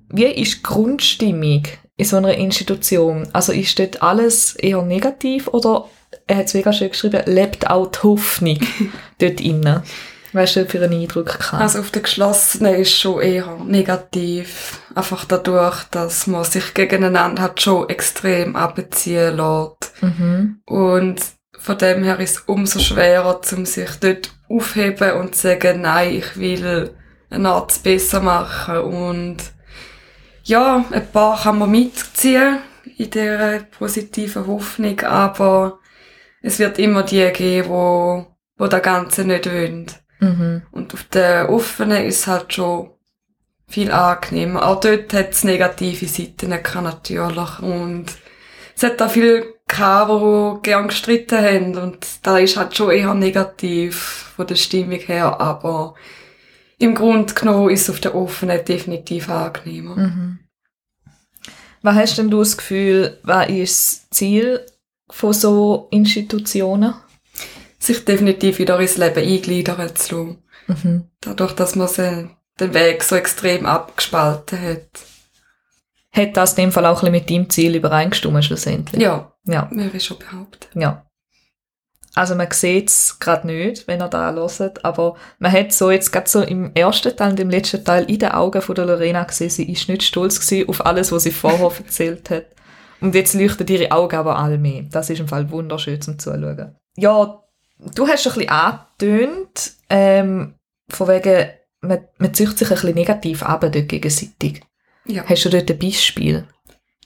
wie 0.10 0.26
ist 0.26 0.58
die 0.58 0.64
Grundstimmung 0.64 1.64
in 1.96 2.06
so 2.06 2.18
einer 2.18 2.36
Institution? 2.36 3.30
Also 3.32 3.54
ist 3.54 3.80
dort 3.80 4.04
alles 4.04 4.56
eher 4.56 4.82
negativ 4.82 5.48
oder 5.48 5.86
er 6.28 6.38
hat 6.38 6.48
es 6.48 6.54
mega 6.54 6.74
schön 6.74 6.90
geschrieben, 6.90 7.24
lebt 7.28 7.70
auch 7.70 7.88
die 7.88 8.00
Hoffnung 8.00 8.60
dort 9.20 9.40
innen? 9.40 9.84
Weißt 10.32 10.58
du, 10.58 10.66
für 10.66 10.84
einen 10.84 11.02
Eindruck 11.02 11.40
gehabt? 11.40 11.62
Also 11.62 11.80
auf 11.80 11.92
der 11.92 12.04
geschlossenen 12.04 12.76
ist 12.76 12.94
schon 12.94 13.22
eher 13.22 13.58
negativ. 13.66 14.80
Einfach 14.94 15.26
dadurch, 15.26 15.84
dass 15.92 16.28
man 16.28 16.44
sich 16.44 16.74
gegeneinander 16.74 17.42
hat 17.42 17.62
schon 17.62 17.90
extrem 17.90 18.56
abziehen 18.56 19.38
lässt. 19.38 19.94
mhm. 20.02 20.62
Und 20.66 21.22
von 21.58 21.78
dem 21.78 22.04
her 22.04 22.20
ist 22.20 22.38
es 22.38 22.44
umso 22.46 22.80
schwerer, 22.80 23.42
um 23.52 23.66
sich 23.66 23.90
dort 24.00 24.32
aufheben 24.48 25.14
und 25.14 25.36
zu 25.36 25.42
sagen, 25.42 25.82
nein, 25.82 26.16
ich 26.16 26.38
will 26.38 26.92
eine 27.30 27.50
Art 27.50 27.84
besser 27.84 28.22
machen. 28.22 28.78
Und 28.78 29.38
ja, 30.44 30.86
ein 30.92 31.12
paar 31.12 31.42
kann 31.42 31.60
man 31.60 31.72
mitziehen 31.72 32.60
in 32.98 33.10
dieser 33.10 33.60
positiven 33.60 34.48
Hoffnung, 34.48 35.00
aber 35.02 35.80
es 36.42 36.60
wird 36.60 36.80
immer 36.80 37.04
die 37.04 37.30
geben, 37.32 37.70
wo, 37.70 38.26
wo 38.58 38.68
das 38.68 38.82
Ganze 38.82 39.26
nicht 39.26 39.46
wollen. 39.46 39.88
Mhm. 40.20 40.62
Und 40.72 40.94
auf 40.94 41.04
der 41.06 41.50
offenen 41.50 42.06
ist 42.06 42.20
es 42.20 42.28
halt 42.28 42.54
schon 42.54 42.92
viel 43.68 43.92
angenehmer. 43.92 44.68
Auch 44.68 44.80
dort 44.80 45.14
hat 45.14 45.32
es 45.32 45.44
negative 45.44 46.08
Seiten 46.08 46.50
natürlich. 46.50 47.60
Und 47.60 48.06
es 48.76 48.84
hat 48.84 49.02
auch 49.02 49.12
viele 49.12 49.54
gehabt, 49.68 50.12
die 50.12 50.70
gern 50.70 50.88
gestritten 50.88 51.38
haben. 51.38 51.78
Und 51.78 52.08
da 52.24 52.38
ist 52.38 52.58
halt 52.58 52.76
schon 52.76 52.92
eher 52.92 53.14
negativ 53.14 54.34
von 54.36 54.48
der 54.48 54.56
Stimmung 54.56 55.00
her. 55.00 55.40
Aber 55.40 55.94
im 56.80 56.96
Grunde 56.96 57.34
genommen 57.34 57.70
ist 57.70 57.84
es 57.84 57.90
auf 57.90 58.00
der 58.00 58.16
offenen 58.16 58.64
definitiv 58.66 59.30
angenehmer. 59.30 59.96
Mhm. 59.96 60.40
Was 61.82 61.96
hast 61.96 62.18
denn 62.18 62.30
du 62.30 62.40
das 62.40 62.58
Gefühl, 62.58 63.20
was 63.24 63.50
ist 63.50 64.02
das 64.10 64.18
Ziel 64.18 64.66
von 65.10 65.34
so 65.34 65.88
Institutionen? 65.92 66.94
Sich 67.80 68.04
definitiv 68.06 68.60
wieder 68.60 68.80
ins 68.80 68.98
Leben 68.98 69.20
eingliedern 69.28 69.96
zu 69.96 70.38
lassen. 70.68 70.84
Mhm. 70.84 71.04
Dadurch, 71.22 71.54
dass 71.54 71.76
man 71.76 71.88
se- 71.88 72.30
den 72.60 72.74
Weg 72.74 73.04
so 73.04 73.16
extrem 73.16 73.66
abgespalten 73.66 74.62
hat. 74.62 74.90
Hat 76.12 76.36
das 76.38 76.52
in 76.54 76.66
dem 76.66 76.72
Fall 76.72 76.86
auch 76.86 77.04
ein 77.04 77.12
bisschen 77.12 77.12
mit 77.12 77.30
deinem 77.30 77.50
Ziel 77.50 77.76
übereingestimmt 77.76 78.44
schlussendlich? 78.44 79.02
Ja, 79.02 79.32
Ja. 79.46 79.70
würde 79.72 79.96
ich 79.98 80.04
schon 80.04 80.20
behaupten. 80.20 80.80
ja. 80.80 81.06
Also 82.16 82.34
man 82.36 82.50
sieht 82.52 82.90
es 82.90 83.20
gerade 83.20 83.46
nicht, 83.46 83.88
wenn 83.88 84.02
er 84.02 84.10
da 84.10 84.34
hört, 84.34 84.84
aber 84.84 85.16
man 85.38 85.52
hat 85.52 85.72
so 85.72 85.92
jetzt 85.92 86.12
gerade 86.12 86.28
so 86.28 86.42
im 86.42 86.72
ersten 86.74 87.16
Teil 87.16 87.32
und 87.32 87.40
im 87.40 87.52
letzten 87.52 87.86
Teil 87.86 88.06
in 88.10 88.18
den 88.18 88.32
Augen 88.32 88.64
von 88.64 88.74
der 88.76 88.88
Lorena 88.88 89.24
gesehen, 89.24 89.52
sie 89.52 89.72
ist 89.72 89.88
nicht 89.88 90.02
stolz 90.04 90.40
gewesen 90.40 90.68
auf 90.68 90.84
alles, 90.86 91.12
was 91.12 91.24
sie 91.24 91.32
vorher 91.32 91.72
erzählt 91.78 92.30
hat. 92.32 92.48
Und 93.00 93.14
jetzt 93.16 93.36
leuchten 93.36 93.68
ihre 93.68 93.92
Augen 93.92 94.16
aber 94.18 94.38
alle 94.40 94.58
mehr. 94.58 94.84
Das 94.92 95.10
ist 95.12 95.20
im 95.20 95.28
Fall 95.28 95.50
wunderschön 95.52 96.02
zum 96.02 96.18
Zuschauen. 96.18 96.76
Ja, 96.98 97.42
du 97.80 98.08
hast 98.08 98.24
schon 98.24 98.34
ein 98.34 98.40
bisschen 98.40 98.52
angetönt, 98.52 99.74
ähm, 99.90 100.56
von 100.90 101.08
wegen, 101.08 101.50
man, 101.82 102.08
man 102.18 102.34
zieht 102.34 102.58
sich 102.58 102.70
ein 102.70 102.76
bisschen 102.76 102.96
negativ 102.96 103.44
ab 103.44 103.62
dort 103.62 103.88
gegenseitig. 103.88 104.62
Ja. 105.06 105.24
Hast 105.28 105.46
du 105.46 105.50
dort 105.50 105.70
ein 105.72 105.80
Beispiel, 105.80 106.46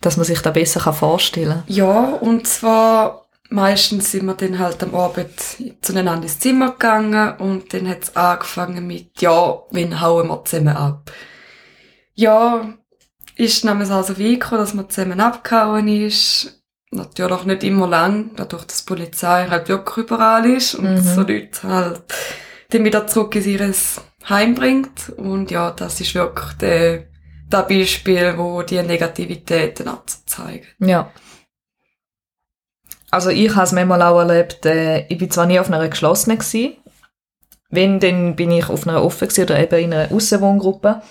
dass 0.01 0.17
man 0.17 0.25
sich 0.25 0.41
da 0.41 0.51
besser 0.51 0.81
kann 0.81 0.93
vorstellen 0.93 1.63
Ja, 1.67 2.03
und 2.15 2.47
zwar 2.47 3.27
meistens 3.49 4.11
sind 4.11 4.25
wir 4.25 4.33
dann 4.33 4.59
halt 4.59 4.81
am 4.83 4.95
Abend 4.95 5.31
zueinander 5.81 6.23
ins 6.23 6.39
Zimmer 6.39 6.71
gegangen 6.71 7.37
und 7.37 7.73
dann 7.73 7.87
hat 7.87 8.03
es 8.03 8.15
angefangen 8.15 8.87
mit, 8.87 9.21
ja, 9.21 9.61
wen 9.71 10.01
hauen 10.01 10.27
wir 10.27 10.43
zusammen 10.43 10.75
ab? 10.75 11.11
Ja, 12.15 12.73
ist 13.35 13.63
nämlich 13.65 13.89
also 13.89 14.15
gekommen, 14.15 14.61
dass 14.61 14.73
man 14.73 14.89
zusammen 14.89 15.19
abgehauen 15.19 15.87
ist. 15.87 16.62
Natürlich 16.95 17.43
nicht 17.45 17.63
immer 17.63 17.87
lang, 17.87 18.31
dadurch, 18.35 18.65
dass 18.65 18.85
die 18.85 18.93
Polizei 18.93 19.47
halt 19.49 19.67
wirklich 19.67 20.05
überall 20.05 20.45
ist 20.45 20.75
und 20.75 20.93
Mhm. 20.93 21.01
so 21.01 21.21
Leute 21.21 21.63
halt 21.63 22.01
dann 22.69 22.83
wieder 22.85 23.07
zurück 23.07 23.35
in 23.35 23.43
ihr 23.45 23.73
Heim 24.29 24.55
bringt. 24.55 25.09
Und 25.17 25.49
ja, 25.51 25.71
das 25.71 25.99
ist 26.01 26.13
wirklich 26.15 26.53
der, 26.53 27.03
das 27.49 27.67
Beispiel, 27.67 28.37
wo 28.37 28.61
die 28.61 28.81
Negativitäten 28.81 29.87
abzeigen. 29.87 30.67
Ja. 30.79 31.11
Also 33.11 33.29
ich 33.29 33.53
habe 33.55 33.63
es 33.65 33.71
manchmal 33.71 34.01
auch 34.01 34.19
erlebt, 34.19 34.65
äh, 34.65 35.05
ich 35.07 35.17
bin 35.17 35.29
zwar 35.29 35.45
nie 35.45 35.59
auf 35.59 35.67
einer 35.67 35.87
geschlossenen 35.87 36.39
gewesen, 36.39 36.77
wenn, 37.69 37.99
dann 37.99 38.35
bin 38.35 38.51
ich 38.51 38.69
auf 38.69 38.87
einer 38.87 39.03
offen 39.03 39.27
gewesen 39.27 39.43
oder 39.45 39.59
eben 39.59 39.79
in 39.83 39.93
einer 39.93 40.11
Aussenwohngruppe, 40.11 41.01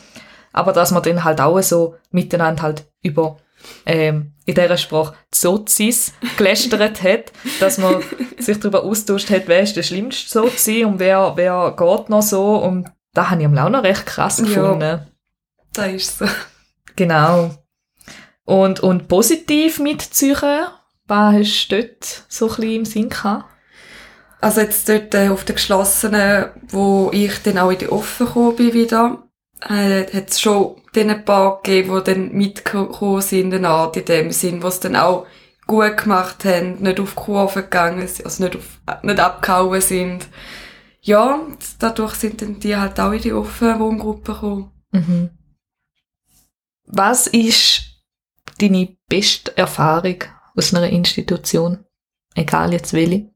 aber 0.53 0.73
dass 0.73 0.91
man 0.91 1.03
dann 1.03 1.23
halt 1.25 1.41
auch 1.41 1.61
so 1.63 1.97
miteinander 2.11 2.63
halt 2.63 2.87
über 3.03 3.37
ähm, 3.87 4.33
in 4.45 4.55
dieser 4.55 4.77
Sprache 4.77 5.15
Sozis 5.33 6.13
gelästert 6.37 7.03
hat, 7.03 7.33
dass 7.61 7.79
man 7.79 8.03
sich 8.39 8.59
darüber 8.59 8.85
austauscht 8.85 9.31
hat, 9.31 9.45
wer 9.47 9.63
ist 9.63 9.77
der 9.77 9.83
schlimmste 9.83 10.29
Sozi 10.31 10.85
und 10.85 10.99
wer, 10.99 11.33
wer 11.37 11.75
geht 11.77 12.09
noch 12.09 12.23
so 12.23 12.57
und 12.57 12.89
da 13.15 13.31
habe 13.31 13.41
ich 13.41 13.47
am 13.47 13.59
auch 13.59 13.69
noch 13.69 13.83
recht 13.85 14.07
krass 14.07 14.39
Ja. 14.39 14.45
gefunden. 14.47 15.07
Das 15.75 15.89
ist 15.93 16.19
so. 16.19 16.27
Genau. 16.97 17.51
Und, 18.45 18.81
und 18.81 19.09
positiv 19.09 19.79
mitziehen, 19.79 20.37
was 21.07 21.35
hast 21.35 21.69
du 21.69 21.83
dort 21.83 22.25
so 22.29 22.47
ein 22.49 22.57
bisschen 22.57 22.73
im 22.73 22.85
Sinn 22.85 23.09
gehabt? 23.09 23.45
Also 24.41 24.61
jetzt 24.61 24.89
dort 24.89 25.15
äh, 25.15 25.29
auf 25.29 25.45
der 25.45 25.55
geschlossenen, 25.55 26.47
wo 26.69 27.11
ich 27.13 27.43
dann 27.45 27.59
auch 27.59 27.71
in 27.71 27.79
die 27.79 27.89
offen 27.89 28.27
gekommen 28.27 28.57
bin 28.57 28.73
wieder, 28.73 29.23
äh, 29.69 30.05
hat 30.13 30.31
es 30.31 30.41
schon 30.41 30.77
ein 30.95 31.25
paar 31.25 31.61
gegeben, 31.63 31.97
die 31.99 32.05
dann 32.05 32.33
mitgekommen 32.33 33.21
sind, 33.21 33.53
in 33.53 33.63
der 33.63 33.71
Art, 33.71 33.97
in 33.97 34.05
dem 34.05 34.31
Sinn, 34.31 34.63
es 34.63 34.81
dann 34.81 34.97
auch 34.97 35.27
gut 35.67 35.97
gemacht 35.97 36.45
haben, 36.45 36.83
nicht 36.83 37.01
auf 37.01 37.15
die 37.15 37.21
Kurve 37.21 37.63
gegangen 37.63 38.07
sind, 38.07 38.27
also 38.27 38.45
nicht, 38.45 38.57
auf, 38.57 38.81
nicht 39.03 39.21
abgehauen 39.21 39.81
sind. 39.81 40.29
Ja, 41.01 41.41
dadurch 41.79 42.15
sind 42.15 42.43
dann 42.43 42.61
die 42.61 42.77
halt 42.77 43.01
auch 43.01 43.13
in 43.13 43.23
die 43.23 43.33
offene 43.33 43.79
Wohngruppe 43.81 44.35
gekommen. 44.35 44.71
Mhm. 44.93 45.31
Was 46.85 47.27
ist 47.27 48.03
deine 48.61 48.97
beste 49.09 49.57
Erfahrung 49.57 50.25
aus 50.55 50.75
einer 50.75 50.89
Institution? 50.89 51.85
Egal 52.35 52.73
jetzt 52.73 52.93
welche. 52.93 53.32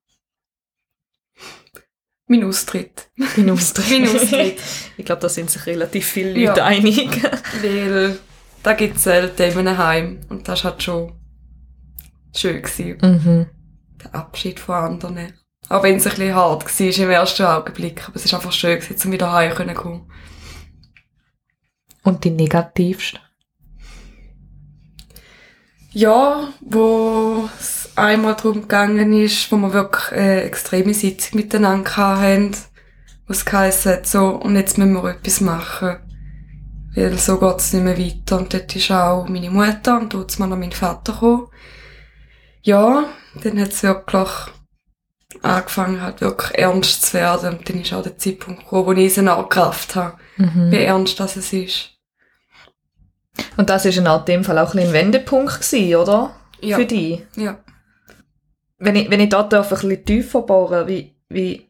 Mein 2.28 2.44
Austritt. 2.44 3.08
Mein 3.36 3.50
Austritt. 3.50 4.58
ich 4.96 5.04
glaube, 5.04 5.20
da 5.20 5.28
sind 5.28 5.50
sich 5.50 5.64
relativ 5.66 6.06
viele 6.06 6.38
Ja. 6.38 6.50
Leute 6.50 6.64
einig. 6.64 7.22
Weil 7.62 8.18
da 8.62 8.72
gibt 8.72 8.96
es 8.96 9.04
selten 9.04 9.42
in 9.42 9.58
einem 9.58 9.78
Heim. 9.78 10.20
Und 10.28 10.48
das 10.48 10.64
war 10.64 10.72
halt 10.72 10.82
schon 10.82 11.12
schön. 12.34 12.62
Gewesen. 12.62 12.98
mhm. 13.00 13.46
der 14.02 14.14
Abschied 14.14 14.58
von 14.58 14.74
anderen. 14.74 15.34
Auch 15.68 15.82
wenn 15.82 15.96
es 15.96 16.06
ein 16.06 16.10
bisschen 16.10 16.34
hart 16.34 16.64
war 16.64 16.98
im 17.04 17.10
ersten 17.10 17.42
Augenblick. 17.44 18.08
Aber 18.08 18.16
es 18.16 18.24
ist 18.24 18.34
einfach 18.34 18.52
schön, 18.52 18.78
gewesen, 18.78 19.06
um 19.06 19.12
wieder 19.12 19.32
heim 19.32 19.56
zu 19.56 19.74
kommen. 19.74 20.10
Und 22.02 22.22
die 22.24 22.30
negativste? 22.30 23.18
Ja, 25.90 26.52
wo 26.60 27.48
es 27.58 27.75
einmal 27.96 28.34
darum 28.34 28.62
gegangen 28.62 29.12
ist, 29.12 29.50
wo 29.50 29.56
wir 29.56 29.72
wirklich 29.72 30.12
eine 30.12 30.42
extreme 30.42 30.94
Sitzung 30.94 31.40
miteinander 31.40 31.96
hatten, 31.96 32.52
wo 33.26 33.32
es 33.32 33.44
geheißen 33.44 33.92
hat, 33.92 34.06
so, 34.06 34.28
und 34.28 34.56
jetzt 34.56 34.78
müssen 34.78 34.92
wir 34.92 35.10
etwas 35.10 35.40
machen. 35.40 35.96
Weil 36.94 37.18
so 37.18 37.38
geht 37.38 37.56
es 37.58 37.72
nicht 37.72 37.82
mehr 37.84 37.98
weiter. 37.98 38.38
Und 38.38 38.54
dort 38.54 38.74
ist 38.74 38.90
auch 38.90 39.28
meine 39.28 39.50
Mutter 39.50 39.98
und 40.00 40.14
dort 40.14 40.38
mal 40.38 40.46
noch 40.46 40.56
mein 40.56 40.72
Vater 40.72 41.12
gekommen. 41.12 41.48
Ja, 42.62 43.04
dann 43.42 43.60
hat 43.60 43.72
es 43.72 43.82
wirklich 43.82 44.28
angefangen, 45.42 46.00
halt 46.00 46.22
wirklich 46.22 46.58
ernst 46.58 47.02
zu 47.04 47.14
werden. 47.14 47.58
Und 47.58 47.68
dann 47.68 47.80
ist 47.82 47.92
auch 47.92 48.02
der 48.02 48.16
Zeitpunkt 48.16 48.62
gekommen, 48.62 48.86
wo 48.86 48.92
ich 48.92 49.06
es 49.06 49.18
angekraft 49.18 49.94
habe, 49.94 50.16
Mhm. 50.38 50.70
wie 50.70 50.76
ernst 50.78 51.20
das 51.20 51.36
es 51.36 51.52
ist. 51.52 51.90
Und 53.56 53.68
das 53.68 53.84
ist 53.84 53.98
in 53.98 54.08
dem 54.26 54.44
Fall 54.44 54.58
auch 54.58 54.72
ein, 54.74 54.80
ein 54.80 54.92
Wendepunkt 54.92 55.60
gewesen, 55.60 55.96
oder? 55.96 56.34
Ja. 56.60 56.76
Für 56.76 56.86
dich. 56.86 57.22
Ja. 57.36 57.58
Wenn 58.78 58.96
ich, 58.96 59.10
wenn 59.10 59.20
ich 59.20 59.28
dort 59.28 59.52
darf, 59.52 59.72
ein 59.72 59.78
bisschen 59.78 60.04
tiefer 60.04 60.42
bohren, 60.42 60.86
wie, 60.88 61.14
wie, 61.28 61.66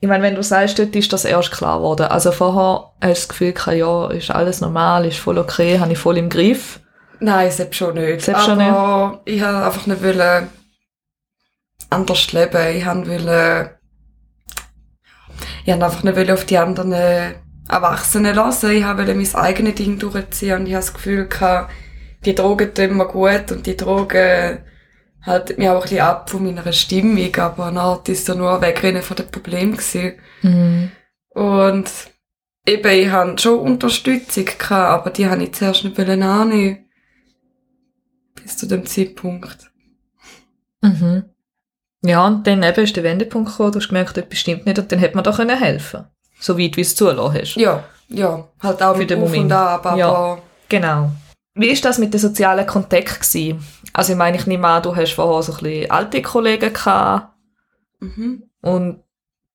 ich 0.00 0.08
meine, 0.08 0.22
wenn 0.22 0.34
du 0.34 0.42
sagst, 0.42 0.78
dort 0.78 0.96
ist 0.96 1.12
das 1.12 1.24
erst 1.24 1.52
klar 1.52 1.78
geworden. 1.78 2.06
Also 2.06 2.32
vorher 2.32 2.92
hast 3.00 3.02
du 3.02 3.08
das 3.08 3.28
Gefühl 3.28 3.52
gehabt, 3.52 3.76
ja, 3.76 4.10
ist 4.10 4.30
alles 4.30 4.60
normal, 4.60 5.04
ist 5.06 5.18
voll 5.18 5.38
okay, 5.38 5.78
habe 5.78 5.92
ich 5.92 5.98
voll 5.98 6.16
im 6.16 6.30
Griff. 6.30 6.80
Nein, 7.20 7.50
selbst 7.50 7.76
schon 7.76 7.94
nicht. 7.94 8.22
Selbst 8.22 8.46
schon 8.46 8.60
Aber 8.60 9.20
ich 9.26 9.42
wollte 9.42 9.64
einfach 9.64 9.86
nicht 9.86 10.02
wollen 10.02 10.48
anders 11.90 12.32
leben. 12.32 12.76
Ich 12.76 12.86
wollte 12.86 13.78
ich 15.64 15.72
wollte 15.72 15.84
einfach 15.84 16.02
nicht 16.02 16.16
wollen 16.16 16.30
auf 16.30 16.44
die 16.46 16.58
anderen 16.58 17.34
Erwachsenen 17.68 18.34
lassen. 18.34 18.70
Ich 18.70 18.84
wollte 18.84 19.14
mein 19.14 19.34
eigenes 19.34 19.74
Ding 19.74 19.98
durchziehen 19.98 20.60
und 20.60 20.66
ich 20.66 20.72
habe 20.72 20.84
das 20.84 20.94
Gefühl 20.94 21.28
gehabt, 21.28 21.72
die 22.24 22.34
Drogen 22.34 22.74
tun 22.74 22.96
mir 22.96 23.06
gut 23.06 23.52
und 23.52 23.66
die 23.66 23.76
Drogen 23.76 24.60
haltet 25.22 25.58
mich 25.58 25.68
auch 25.68 25.76
ein 25.76 25.82
bisschen 25.82 26.00
ab 26.00 26.30
von 26.30 26.44
meiner 26.44 26.72
Stimmung, 26.72 27.34
aber 27.36 27.66
eine 27.66 27.80
Art 27.80 28.08
ist 28.08 28.28
ja 28.28 28.34
nur 28.34 28.60
Wegrennen 28.60 29.02
von 29.02 29.16
den 29.16 29.30
Problemen 29.30 29.72
gewesen. 29.72 30.14
Mhm. 30.42 30.90
Und 31.30 31.90
eben, 32.66 32.90
ich 32.92 33.10
hatte 33.10 33.38
schon 33.42 33.60
Unterstützung, 33.60 34.44
gehabt, 34.44 34.70
aber 34.70 35.10
die 35.10 35.26
habe 35.28 35.42
ich 35.42 35.52
zuerst 35.52 35.84
nicht 35.84 35.98
annehmen. 35.98 36.86
Bis 38.42 38.56
zu 38.56 38.66
dem 38.66 38.86
Zeitpunkt. 38.86 39.70
Mhm. 40.82 41.24
Ja, 42.02 42.26
und 42.26 42.46
dann 42.46 42.62
eben 42.62 42.84
ist 42.84 42.96
der 42.96 43.04
Wendepunkt 43.04 43.50
gekommen, 43.50 43.72
du 43.72 43.78
hast 43.78 43.88
gemerkt, 43.88 44.16
etwas 44.16 44.38
stimmt 44.38 44.64
nicht 44.64 44.78
und 44.78 44.90
dann 44.90 44.98
hätte 44.98 45.14
man 45.16 45.24
da 45.24 45.32
können 45.32 45.58
helfen 45.58 46.06
So 46.40 46.58
weit, 46.58 46.76
wie 46.78 46.80
es 46.80 46.96
zulassen 46.96 47.38
hast. 47.38 47.56
Ja, 47.56 47.84
ja, 48.08 48.48
halt 48.62 48.82
auch 48.82 48.94
Für 48.94 48.98
mit 48.98 49.10
den 49.10 49.22
Auf 49.22 49.28
Moment. 49.28 49.44
und 49.44 49.52
Ab, 49.52 49.84
aber 49.84 49.98
Ja. 49.98 50.38
Genau. 50.70 51.10
Wie 51.54 51.68
ist 51.68 51.84
das 51.84 51.98
mit 51.98 52.14
den 52.14 52.20
sozialen 52.20 52.66
Kontakt 52.66 53.20
gewesen? 53.20 53.64
Also 53.92 54.12
ich 54.12 54.18
meine, 54.18 54.36
ich 54.36 54.46
nehme 54.46 54.68
an, 54.68 54.82
du 54.82 54.94
hast 54.94 55.12
vorher 55.12 55.42
so 55.42 55.52
ein 55.52 55.58
bisschen 55.58 55.90
alte 55.90 56.22
Kollegen 56.22 56.72
gehabt 56.72 57.34
mhm. 57.98 58.44
und 58.62 59.02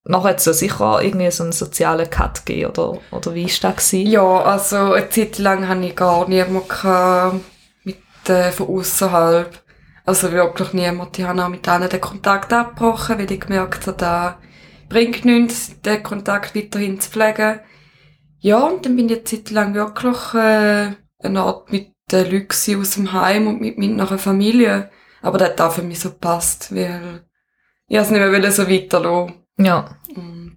nachher 0.04 0.30
hat 0.30 0.38
es 0.38 0.44
ja 0.44 0.52
sicher 0.52 1.02
irgendwie 1.02 1.30
so 1.30 1.42
einen 1.42 1.52
sozialen 1.52 2.08
Cut 2.08 2.44
gegeben, 2.44 2.70
oder, 2.70 2.98
oder 3.10 3.34
wie 3.34 3.44
ist 3.44 3.62
das 3.64 3.76
gewesen? 3.76 4.10
Ja, 4.10 4.42
also 4.42 4.92
eine 4.92 5.08
Zeit 5.08 5.38
lang 5.38 5.66
hatte 5.68 5.86
ich 5.86 5.96
gar 5.96 6.28
niemanden 6.28 7.42
mit, 7.84 7.98
äh, 8.28 8.52
von 8.52 8.68
außerhalb. 8.68 9.62
Also 10.04 10.30
wirklich 10.30 10.72
niemand. 10.72 11.18
Ich 11.18 11.24
habe 11.24 11.44
auch 11.44 11.48
mit 11.48 11.66
denen 11.66 11.88
den 11.88 12.00
Kontakt 12.00 12.52
abgebrochen, 12.52 13.18
weil 13.18 13.30
ich 13.30 13.40
gemerkt 13.40 13.86
habe, 13.88 13.96
da 13.96 14.38
bringt 14.88 15.24
nichts, 15.24 15.80
den 15.80 16.02
Kontakt 16.02 16.54
weiterhin 16.54 17.00
zu 17.00 17.10
pflegen. 17.10 17.58
Ja, 18.38 18.60
und 18.60 18.86
dann 18.86 18.94
bin 18.94 19.06
ich 19.06 19.16
eine 19.16 19.24
Zeit 19.24 19.50
lang 19.50 19.74
wirklich 19.74 20.34
äh, 20.34 20.92
eine 21.26 21.42
Art 21.42 21.70
mit 21.70 21.92
den 22.10 22.30
Leuten 22.30 22.80
aus 22.80 22.90
dem 22.90 23.12
Heim 23.12 23.46
und 23.46 23.60
mit 23.60 23.78
meiner 23.78 24.06
Familie. 24.18 24.90
Aber 25.22 25.38
das 25.38 25.50
hat 25.50 25.60
auch 25.60 25.72
für 25.72 25.82
mich 25.82 26.00
so 26.00 26.10
gepasst, 26.10 26.74
weil 26.74 27.24
ich 27.88 27.98
es 27.98 28.10
nicht 28.10 28.20
mehr 28.20 28.52
so 28.52 28.68
weiterlassen. 28.68 29.46
Ja. 29.58 29.98
Und 30.14 30.56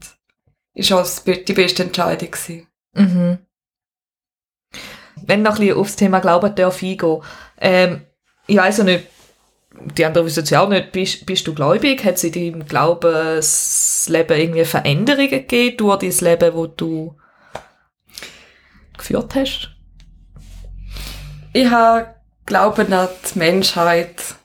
ist 0.74 0.92
auch 0.92 1.08
die 1.26 1.54
beste 1.54 1.84
Entscheidung 1.84 2.32
gewesen. 2.32 2.68
Mhm. 2.94 3.40
Wenn 5.26 5.42
noch 5.42 5.56
ein 5.56 5.60
bisschen 5.60 5.78
aufs 5.78 5.96
Thema 5.96 6.20
Glauben 6.20 6.56
darf 6.56 6.82
eingehen. 6.82 7.22
Ähm, 7.60 8.06
ich 8.48 8.58
weiss 8.58 8.78
ja 8.78 8.84
nicht, 8.84 9.08
die 9.96 10.06
anderen 10.06 10.26
wissen 10.26 10.44
es 10.44 10.50
ja 10.50 10.62
auch 10.62 10.70
nicht, 10.70 10.92
bist, 10.92 11.26
bist 11.26 11.46
du 11.48 11.54
gläubig? 11.54 12.04
Hat 12.04 12.16
es 12.16 12.24
in 12.24 12.32
deinem 12.32 12.68
Glaubensleben 12.68 14.40
irgendwie 14.40 14.66
Veränderungen 14.66 15.30
gegeben 15.30 15.78
durch 15.78 16.00
dein 16.00 16.26
Leben, 16.26 16.56
wo 16.56 16.68
du 16.68 17.16
geführt 18.98 19.36
hast? 19.36 19.76
Ich 21.52 21.70
habe 21.70 22.16
Glauben 22.46 22.94
an 22.94 23.10
die 23.34 23.40
Menschheit. 23.40 24.36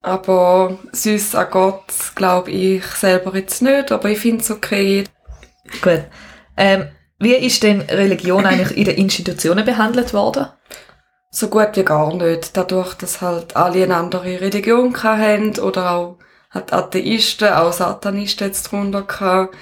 Aber 0.00 0.78
süß 0.90 1.36
an 1.36 1.46
Gott 1.50 1.92
glaube 2.16 2.50
ich 2.50 2.84
selber 2.84 3.34
jetzt 3.36 3.62
nicht, 3.62 3.92
aber 3.92 4.10
ich 4.10 4.18
finde 4.18 4.42
es 4.42 4.50
okay. 4.50 5.04
Gut. 5.80 6.04
Ähm, 6.56 6.88
wie 7.20 7.34
ist 7.34 7.62
denn 7.62 7.82
Religion 7.82 8.46
eigentlich 8.46 8.76
in 8.76 8.84
den 8.84 8.96
Institutionen 8.96 9.64
behandelt 9.64 10.12
worden? 10.12 10.46
So 11.30 11.48
gut 11.48 11.70
wie 11.74 11.84
gar 11.84 12.12
nicht. 12.14 12.56
Dadurch, 12.56 12.94
dass 12.94 13.20
halt 13.20 13.54
alle 13.54 13.84
eine 13.84 13.96
andere 13.96 14.40
Religion 14.40 15.00
hatten 15.02 15.58
oder 15.60 15.92
auch 15.92 16.18
halt 16.50 16.72
Atheisten, 16.72 17.52
auch 17.52 17.72
Satanisten 17.72 18.48
jetzt 18.48 18.70
drunter 18.70 19.02
gehabt. 19.02 19.54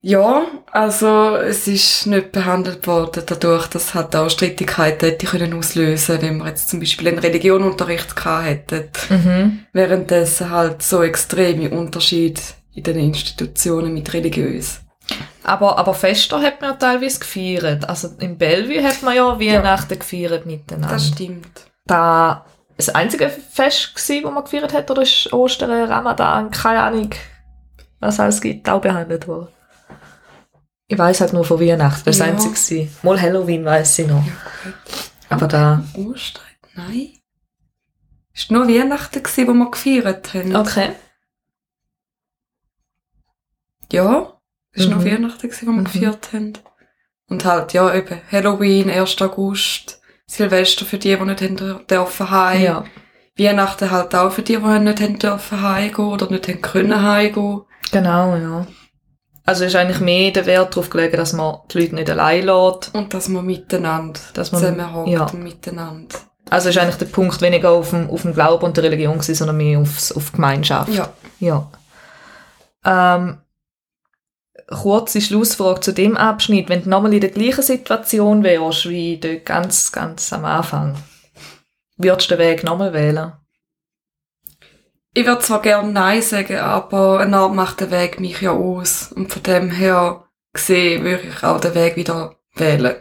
Ja, 0.00 0.46
also 0.70 1.36
es 1.36 1.66
ist 1.66 2.06
nicht 2.06 2.30
behandelt 2.30 2.86
worden 2.86 3.24
dadurch, 3.26 3.66
dass 3.66 3.94
halt 3.94 4.14
auch 4.14 4.30
Streitigkeiten 4.30 5.08
hätte 5.08 5.26
können 5.26 5.54
auslösen, 5.54 6.22
wenn 6.22 6.38
wir 6.38 6.46
jetzt 6.46 6.68
zum 6.68 6.78
Beispiel 6.78 7.08
einen 7.08 7.18
Religionunterricht 7.18 8.14
gehabt 8.14 8.70
hätten. 8.70 8.84
Mhm. 9.08 9.66
Währenddessen 9.72 10.50
halt 10.50 10.82
so 10.82 11.02
extreme 11.02 11.70
Unterschiede 11.70 12.40
in 12.74 12.84
den 12.84 12.98
Institutionen 12.98 13.92
mit 13.92 14.12
religiös. 14.12 14.80
Aber, 15.42 15.78
aber 15.78 15.94
Fester 15.94 16.40
hat 16.42 16.60
man 16.60 16.70
ja 16.70 16.76
teilweise 16.76 17.18
gefeiert. 17.18 17.88
Also 17.88 18.08
in 18.20 18.38
Bellevue 18.38 18.82
hat 18.84 19.02
man 19.02 19.16
ja 19.16 19.40
Weihnachten 19.40 19.98
gefeiert 19.98 20.46
miteinander. 20.46 20.94
Das 20.94 21.08
stimmt. 21.08 21.66
da 21.86 22.44
das 22.76 22.90
einzige 22.90 23.28
Fest 23.28 23.96
gsi, 23.96 24.22
wo 24.22 24.30
man 24.30 24.44
gefeiert 24.44 24.72
hat, 24.72 24.88
oder 24.90 25.02
ist 25.02 25.32
Ostern, 25.32 25.70
Ramadan, 25.90 26.50
keine 26.52 26.82
Ahnung, 26.82 27.10
was 27.98 28.20
alles 28.20 28.40
gibt, 28.40 28.68
auch 28.68 28.80
behandelt 28.80 29.26
worden? 29.26 29.48
Ich 30.90 30.98
weiß 30.98 31.20
halt 31.20 31.32
nur 31.34 31.44
von 31.44 31.60
Weihnachten, 31.60 32.02
das 32.06 32.16
das 32.18 32.26
Ja. 32.26 32.32
einzige 32.32 32.54
gsi. 32.54 32.90
Mal 33.02 33.20
Halloween 33.20 33.64
weiß 33.64 33.98
ich 34.00 34.06
noch. 34.08 34.24
Aber 35.28 35.46
da, 35.46 35.84
Ostern? 35.94 36.42
Nein. 36.74 37.10
Es 38.34 38.50
war 38.50 38.58
nur 38.58 38.68
Weihnachten, 38.68 39.22
gewesen, 39.22 39.48
wo 39.48 39.52
wir 39.52 39.70
gefeiert 39.70 40.32
haben. 40.34 40.56
okay. 40.56 40.92
Ja, 43.92 44.40
es 44.72 44.88
war 44.88 44.96
Mhm. 44.96 45.02
nur 45.02 45.12
Weihnachten, 45.12 45.48
gewesen, 45.48 45.66
wo 45.68 45.72
wir 45.72 45.80
Mhm. 45.80 45.84
gefeiert 45.84 46.32
haben. 46.32 46.52
Und 47.28 47.44
halt, 47.44 47.72
ja, 47.74 47.94
eben 47.94 48.20
Halloween, 48.30 48.88
1. 48.90 49.20
August, 49.22 50.00
Silvester 50.26 50.84
für 50.86 50.98
die, 50.98 51.16
die 51.16 51.24
nicht 51.24 51.42
haben 51.42 51.86
dürfen 51.86 52.30
heim. 52.30 52.62
Ja. 52.62 52.84
Weihnachten 53.36 53.90
halt 53.90 54.14
auch 54.14 54.32
für 54.32 54.42
die, 54.42 54.56
die 54.56 54.78
nicht 54.78 55.00
haben 55.00 55.18
dürfen 55.18 55.62
heimgehen 55.62 56.08
oder 56.08 56.30
nicht 56.30 56.48
haben 56.48 56.62
können 56.62 57.02
heimgehen. 57.02 57.62
Genau, 57.92 58.36
ja. 58.36 58.66
Also 59.48 59.64
ist 59.64 59.76
eigentlich 59.76 60.00
mehr 60.00 60.30
der 60.30 60.44
Wert 60.44 60.76
darauf 60.76 60.90
gelegen, 60.90 61.16
dass 61.16 61.32
man 61.32 61.56
die 61.70 61.78
Leute 61.80 61.94
nicht 61.94 62.10
allein 62.10 62.44
lässt. 62.44 62.94
Und 62.94 63.14
dass 63.14 63.28
man 63.28 63.46
miteinander 63.46 64.20
Dass 64.34 64.52
man- 64.52 64.60
zusammenhockt 64.60 65.08
ja. 65.08 65.24
und 65.24 65.42
miteinander. 65.42 66.18
Also 66.50 66.68
ist 66.68 66.76
eigentlich 66.76 66.96
der 66.96 67.06
Punkt 67.06 67.40
weniger 67.40 67.70
auf 67.70 67.88
dem, 67.88 68.10
auf 68.10 68.20
dem 68.22 68.34
Glauben 68.34 68.66
und 68.66 68.76
der 68.76 68.84
Religion 68.84 69.14
gewesen, 69.14 69.34
sondern 69.34 69.56
mehr 69.56 69.78
aufs, 69.78 70.12
auf 70.12 70.26
die 70.26 70.32
Gemeinschaft. 70.36 70.92
Ja. 70.92 71.08
Ja. 71.40 71.66
Ähm, 72.84 73.38
kurze 74.68 75.22
Schlussfrage 75.22 75.80
zu 75.80 75.92
dem 75.92 76.18
Abschnitt. 76.18 76.68
Wenn 76.68 76.82
du 76.82 76.90
nochmal 76.90 77.14
in 77.14 77.22
der 77.22 77.30
gleichen 77.30 77.62
Situation 77.62 78.44
wärst, 78.44 78.86
wie 78.90 79.16
dort 79.18 79.46
ganz, 79.46 79.90
ganz 79.92 80.30
am 80.34 80.44
Anfang, 80.44 80.94
würdest 81.96 82.30
du 82.30 82.36
den 82.36 82.46
Weg 82.46 82.64
nochmal 82.64 82.92
wählen? 82.92 83.32
Ich 85.18 85.26
würde 85.26 85.42
zwar 85.42 85.60
gerne 85.62 85.90
Nein 85.90 86.22
sagen, 86.22 86.58
aber 86.58 87.18
eine 87.18 87.38
Art 87.38 87.52
macht 87.52 87.80
der 87.80 87.90
Weg 87.90 88.20
mich 88.20 88.40
ja 88.40 88.52
aus. 88.52 89.10
Und 89.10 89.32
von 89.32 89.42
dem 89.42 89.68
her 89.68 90.22
gesehen 90.52 91.02
würde 91.02 91.24
ich 91.24 91.42
auch 91.42 91.58
den 91.58 91.74
Weg 91.74 91.96
wieder 91.96 92.36
wählen. 92.54 92.94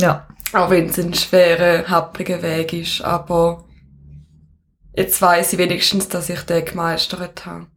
Ja. 0.00 0.26
Auch 0.52 0.68
wenn 0.70 0.86
es 0.86 0.98
ein 0.98 1.14
schwerer, 1.14 1.88
happriger 1.88 2.42
Weg 2.42 2.72
ist. 2.72 3.02
Aber 3.02 3.66
jetzt 4.96 5.22
weiss 5.22 5.52
ich 5.52 5.60
wenigstens, 5.60 6.08
dass 6.08 6.28
ich 6.28 6.40
den 6.40 6.64
gemeistert 6.64 7.46
habe. 7.46 7.68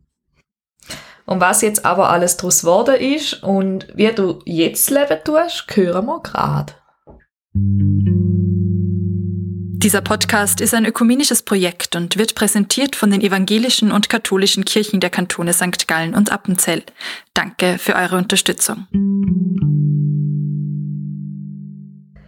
Und 1.27 1.39
was 1.39 1.61
jetzt 1.61 1.85
aber 1.85 2.09
alles 2.09 2.37
daraus 2.37 2.61
geworden 2.61 2.95
ist 2.95 3.43
und 3.43 3.89
wie 3.93 4.11
du 4.11 4.39
jetzt 4.43 4.89
leben 4.89 5.19
tust, 5.23 5.67
hören 5.75 6.07
wir 6.07 6.19
gerade. 6.23 6.73
Dieser 9.83 10.01
Podcast 10.01 10.61
ist 10.61 10.75
ein 10.75 10.85
ökumenisches 10.85 11.41
Projekt 11.41 11.95
und 11.95 12.15
wird 12.15 12.35
präsentiert 12.35 12.95
von 12.95 13.09
den 13.09 13.19
evangelischen 13.19 13.91
und 13.91 14.09
katholischen 14.09 14.63
Kirchen 14.63 14.99
der 14.99 15.09
Kantone 15.09 15.53
St. 15.53 15.87
Gallen 15.87 16.13
und 16.13 16.31
Appenzell. 16.31 16.83
Danke 17.33 17.79
für 17.79 17.95
eure 17.95 18.17
Unterstützung. 18.17 18.85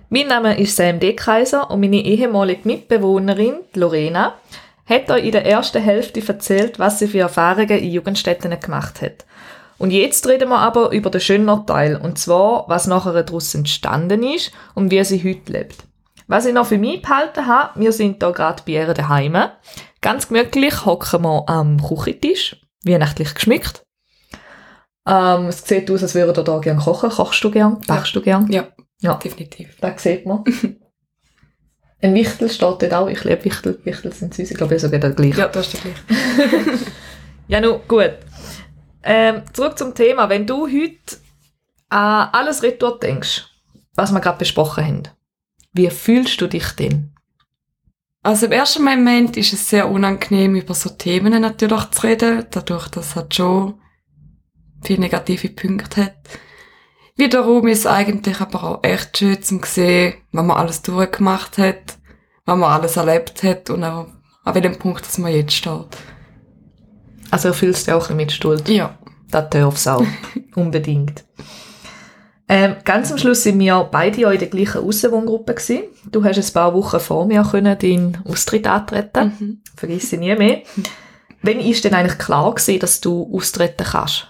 Mein 0.10 0.28
Name 0.28 0.60
ist 0.60 0.78
Sam 0.78 1.00
D. 1.00 1.16
Und 1.70 1.80
meine 1.80 2.04
ehemalige 2.04 2.68
Mitbewohnerin, 2.68 3.58
Lorena, 3.76 4.34
hat 4.88 5.12
euch 5.12 5.26
in 5.26 5.34
der 5.34 5.46
ersten 5.46 5.84
Hälfte 5.84 6.28
erzählt, 6.28 6.80
was 6.80 6.98
sie 6.98 7.08
für 7.08 7.20
Erfahrungen 7.20 7.78
in 7.78 7.92
Jugendstätten 7.92 8.60
gemacht 8.60 9.00
hat. 9.04 9.26
Und 9.78 9.92
jetzt 9.92 10.26
reden 10.28 10.50
wir 10.50 10.58
aber 10.58 10.90
über 10.90 11.12
den 11.12 11.22
schönen 11.22 11.68
Teil, 11.68 11.98
und 11.98 12.18
zwar, 12.18 12.66
was 12.68 12.88
nachher 12.88 13.22
daraus 13.22 13.54
entstanden 13.54 14.24
ist 14.24 14.52
und 14.74 14.90
wie 14.90 15.04
sie 15.04 15.24
heute 15.24 15.54
lebt. 15.54 15.84
Was 16.28 16.46
ich 16.46 16.54
noch 16.54 16.66
für 16.66 16.78
mich 16.78 17.02
behalten 17.02 17.46
habe, 17.48 17.80
wir 17.80 17.92
sind 17.92 18.22
da 18.24 18.32
gerade 18.32 18.64
bei 18.66 18.74
ihr 18.74 18.94
daheim. 18.94 19.38
Ganz 20.02 20.28
gemütlich 20.28 20.86
hocken 20.86 21.22
wir 21.24 21.44
am 21.48 21.82
Küchentisch, 21.82 22.56
weihnachtlich 22.86 23.34
geschmückt. 23.36 23.84
Ähm, 25.06 25.48
es 25.48 25.66
sieht 25.68 25.90
aus, 25.92 26.02
als 26.04 26.16
würdet 26.16 26.38
ihr 26.38 26.44
da 26.44 26.60
gerne 26.60 26.80
kochen. 26.82 27.10
Kochst 27.10 27.44
du 27.44 27.52
gern? 27.52 27.82
Backst 27.88 28.16
du 28.16 28.22
gern? 28.22 28.50
Ja, 28.52 28.68
Ja. 29.02 29.16
definitiv. 29.16 29.76
Das 29.82 30.02
sieht 30.02 30.26
man. 30.26 30.44
Ein 32.02 32.14
Wichtel 32.16 32.50
steht 32.50 32.62
dort 32.82 32.94
auch. 32.94 33.08
Ich 33.08 33.24
liebe 33.24 33.46
Wichtel. 33.46 33.80
Wichtel 33.84 34.12
sind 34.14 34.34
süß. 34.34 34.52
Ich 34.52 34.58
glaube, 34.58 34.78
sogar 34.80 35.00
der 35.00 35.12
gleiche. 35.12 35.40
Ja, 35.40 35.48
das 35.48 35.74
ist 35.74 35.84
der 35.84 35.92
gleiche. 35.92 36.80
Ja, 37.50 37.60
nun, 37.60 37.82
gut. 37.90 38.14
Ähm, 39.04 39.44
zurück 39.52 39.78
zum 39.78 39.94
Thema. 39.94 40.30
Wenn 40.30 40.48
du 40.48 40.66
heute 40.66 41.18
an 41.90 42.30
alles 42.32 42.64
Retour 42.64 42.98
denkst, 43.00 43.46
was 43.96 44.12
wir 44.14 44.22
gerade 44.22 44.38
besprochen 44.38 44.86
haben, 44.86 45.04
wie 45.74 45.90
fühlst 45.90 46.40
du 46.42 46.48
dich 46.48 46.70
denn? 46.72 47.12
Also 48.22 48.46
im 48.46 48.54
ersten 48.54 48.84
Moment 48.84 49.36
ist 49.36 49.54
es 49.54 49.70
sehr 49.70 49.90
unangenehm, 49.90 50.56
über 50.56 50.74
so 50.74 50.90
Themen 50.90 51.42
natürlich 51.42 51.90
zu 51.92 52.08
reden, 52.08 52.46
dadurch, 52.52 52.88
dass 52.88 53.08
es 53.08 53.16
halt 53.16 53.36
schon 53.36 53.76
viele 54.82 55.02
negative 55.02 55.50
Punkte 55.50 56.06
hat. 56.06 56.16
Wiederum 57.18 57.68
ist 57.68 57.80
es 57.80 57.88
eigentlich 57.88 58.40
aber 58.40 58.64
auch 58.64 58.84
echt 58.84 59.18
schön 59.18 59.42
zu 59.44 59.60
sehen, 59.64 60.16
was 60.32 60.46
man 60.46 60.58
alles 60.58 60.82
durchgemacht 60.82 61.58
hat 61.58 61.98
was 62.46 62.58
man 62.58 62.72
alles 62.72 62.98
erlebt 62.98 63.44
hat 63.44 63.70
und 63.70 63.84
auch 63.84 64.08
an 64.44 64.56
welchem 64.56 64.78
Punkt, 64.78 65.06
dass 65.06 65.18
man 65.18 65.34
jetzt 65.34 65.54
steht. 65.54 65.98
Also 67.32 67.54
fühlst 67.54 67.88
du 67.88 67.92
dich 67.92 67.94
auch 67.94 68.10
ein 68.10 68.18
bisschen 68.18 68.18
mit 68.18 68.32
Stolz? 68.32 68.70
Ja. 68.70 68.98
Das 69.32 69.50
darf 69.50 69.76
es 69.76 69.88
auch. 69.88 70.06
Unbedingt. 70.56 71.24
Ähm, 72.56 72.76
ganz 72.84 73.12
am 73.12 73.18
Schluss 73.18 73.42
sind 73.42 73.58
wir 73.58 73.84
beide 73.92 74.22
ja 74.22 74.32
in 74.32 74.38
der 74.38 74.48
gleichen 74.48 74.84
Aussenwohngruppe 74.84 75.56
gewesen. 75.56 75.86
Du 76.12 76.24
hast 76.24 76.38
ein 76.38 76.54
paar 76.54 76.76
Wochen 76.76 77.00
vor 77.00 77.26
mir 77.26 77.42
können 77.42 77.80
deinen 77.80 78.24
Austritt 78.26 78.68
antreten. 78.68 79.36
Mhm. 79.40 79.62
Vergiss 79.76 80.12
sie 80.12 80.18
nie 80.18 80.36
mehr. 80.36 80.62
Wann 81.42 81.60
ist 81.60 81.84
denn 81.84 81.96
eigentlich 81.96 82.20
klar 82.20 82.54
gewesen, 82.54 82.80
dass 82.80 83.02
du 83.02 83.28
austreten 83.36 83.88
kannst? 83.90 84.28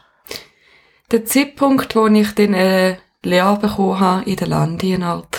Der 1.11 1.25
Zeitpunkt, 1.25 1.97
wo 1.97 2.07
ich 2.07 2.33
dann 2.33 2.55
eine 2.55 2.97
Lehre 3.23 3.59
bekommen 3.59 3.99
habe 3.99 4.29
in 4.29 4.37
der 4.37 4.47
Landienart. 4.47 5.37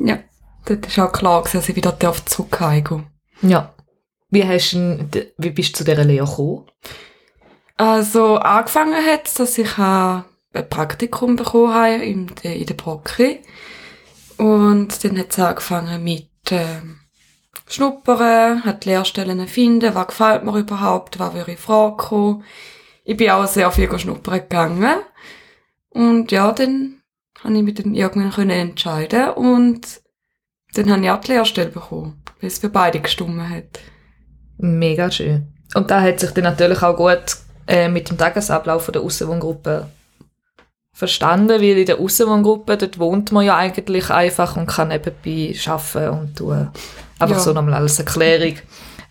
Ja. 0.00 0.18
Dort 0.64 0.84
ist 0.84 0.98
auch 0.98 1.12
klar 1.12 1.42
gewesen, 1.42 1.58
dass 1.58 1.68
ich 1.68 1.76
wieder 1.76 1.92
darf 1.92 2.24
zurück 2.24 2.58
heimgehen 2.58 3.06
Ja. 3.42 3.72
Wie, 4.30 4.44
hast 4.44 4.72
du, 4.72 5.30
wie 5.38 5.50
bist 5.50 5.74
du 5.74 5.78
zu 5.78 5.84
dieser 5.84 6.02
Lehre 6.02 6.26
gekommen? 6.26 6.64
Also 7.76 8.38
angefangen 8.38 8.96
hat 8.96 9.38
dass 9.38 9.58
ich 9.58 9.78
ein 10.56 10.68
Praktikum 10.68 11.36
bekommen 11.36 11.74
habe 11.74 12.04
in 12.04 12.30
der, 12.42 12.56
in 12.56 12.66
der 12.66 12.74
Brocki. 12.74 13.40
Und 14.36 15.04
dann 15.04 15.18
hat 15.18 15.30
es 15.30 15.38
angefangen 15.38 16.04
mit 16.04 16.28
ähm, 16.50 17.00
Schnuppern, 17.68 18.64
hat 18.64 18.84
Lehrstellen 18.84 19.46
finden, 19.48 19.94
was 19.94 20.08
gefällt 20.08 20.44
mir 20.44 20.58
überhaupt, 20.58 21.18
was 21.18 21.34
würde 21.34 21.52
ich 21.52 21.58
Frage 21.58 21.96
kommen. 21.96 22.44
Ich 23.04 23.16
bin 23.16 23.30
auch 23.30 23.46
sehr 23.46 23.70
viel 23.70 23.98
schnuppern 23.98 24.40
gegangen. 24.40 24.96
Und 25.90 26.30
ja, 26.30 26.52
dann 26.52 27.02
habe 27.42 27.56
ich 27.56 27.62
mich 27.62 27.74
dann 27.74 27.94
irgendwann 27.94 28.50
entscheiden 28.50 29.30
und 29.30 30.00
dann 30.74 30.90
habe 30.90 31.04
ich 31.04 31.10
auch 31.10 31.20
die 31.20 31.32
Lehrstelle 31.32 31.70
bekommen, 31.70 32.22
weil 32.40 32.48
es 32.48 32.58
für 32.58 32.68
beide 32.68 33.00
gestimmt 33.00 33.48
hat. 33.48 33.80
Mega 34.58 35.10
schön. 35.10 35.54
Und 35.74 35.90
da 35.90 36.00
hat 36.00 36.20
sich 36.20 36.30
dann 36.32 36.44
natürlich 36.44 36.82
auch 36.82 36.96
gut 36.96 37.36
äh, 37.66 37.88
mit 37.88 38.10
dem 38.10 38.18
Tagesablauf 38.18 38.90
der 38.90 39.02
Aussenwohngruppe 39.02 39.88
verstanden, 40.96 41.60
weil 41.60 41.76
in 41.76 41.84
der 41.86 42.00
Aussenwohngruppe, 42.00 42.78
dort 42.78 42.98
wohnt 42.98 43.30
man 43.30 43.44
ja 43.44 43.54
eigentlich 43.56 44.08
einfach 44.08 44.56
und 44.56 44.66
kann 44.66 44.88
nebenbei 44.88 45.54
arbeiten 45.66 46.08
und 46.18 46.36
tun. 46.38 46.68
Einfach 47.18 47.36
Ja. 47.36 47.42
so 47.42 47.52
nochmal 47.52 47.74
als 47.74 47.98
Erklärung. 47.98 48.54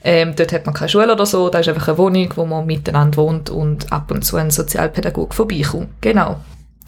Ähm, 0.03 0.33
dort 0.35 0.51
hat 0.51 0.65
man 0.65 0.73
keine 0.73 0.89
Schule 0.89 1.11
oder 1.13 1.25
so, 1.27 1.49
da 1.49 1.59
ist 1.59 1.69
einfach 1.69 1.87
eine 1.87 1.97
Wohnung, 1.99 2.33
wo 2.35 2.45
man 2.45 2.65
miteinander 2.65 3.17
wohnt 3.17 3.51
und 3.51 3.91
ab 3.91 4.09
und 4.09 4.23
zu 4.25 4.35
ein 4.37 4.49
Sozialpädagoge 4.49 5.35
vorbeikommt. 5.35 5.89
Genau. 6.01 6.39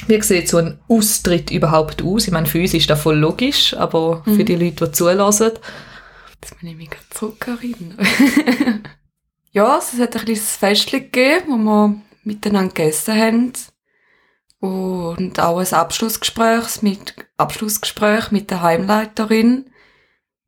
Wie 0.08 0.20
sieht 0.22 0.50
so 0.50 0.58
ein 0.58 0.80
Austritt 0.88 1.52
überhaupt 1.52 2.04
aus? 2.04 2.26
Ich 2.26 2.34
meine, 2.34 2.48
für 2.48 2.60
uns 2.62 2.74
ist 2.74 2.90
das 2.90 3.00
voll 3.02 3.18
logisch, 3.18 3.76
aber 3.76 4.24
für 4.24 4.44
die 4.44 4.56
Leute, 4.56 4.86
die 4.88 4.92
zulassen, 4.92 5.52
Jetzt 6.42 6.54
muss 6.62 6.72
ich 6.72 6.78
mich 6.78 6.90
gerade 6.90 7.10
zurück 7.12 7.48
erinnern. 7.48 7.98
ja, 9.52 9.78
es 9.78 10.00
hat 10.00 10.16
ein 10.16 10.22
kleines 10.26 10.56
Festchen 10.56 11.00
gegeben, 11.12 11.46
wo 11.50 11.58
wir 11.58 11.96
miteinander 12.24 12.74
gegessen 12.74 13.16
haben. 13.16 13.54
Und 14.60 15.40
auch 15.40 15.60
ein 15.60 15.74
Abschlussgespräch 15.74 16.82
mit, 16.82 17.16
Abschlussgespräch 17.38 18.32
mit 18.32 18.50
der 18.50 18.62
Heimleiterin. 18.62 19.70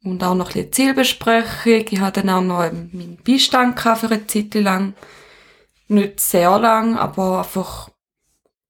Und 0.03 0.23
auch 0.23 0.33
noch 0.33 0.47
ein 0.47 0.53
bisschen 0.53 0.73
Zielbesprechung. 0.73 1.85
Ich 1.89 1.99
hatte 1.99 2.21
dann 2.21 2.29
auch 2.29 2.41
noch 2.41 2.63
ähm, 2.63 2.89
meinen 2.93 3.17
Beistand 3.23 3.79
für 3.79 4.07
eine 4.07 4.25
Zeit 4.27 4.53
lang. 4.55 4.93
Nicht 5.87 6.19
sehr 6.19 6.57
lang, 6.57 6.97
aber 6.97 7.39
einfach, 7.39 7.89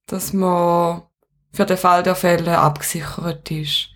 dass 0.08 0.34
man 0.34 1.04
für 1.52 1.66
den 1.66 1.78
Fall 1.78 2.04
der 2.04 2.16
Fälle 2.16 2.58
abgesichert 2.58 3.52
ist. 3.52 3.90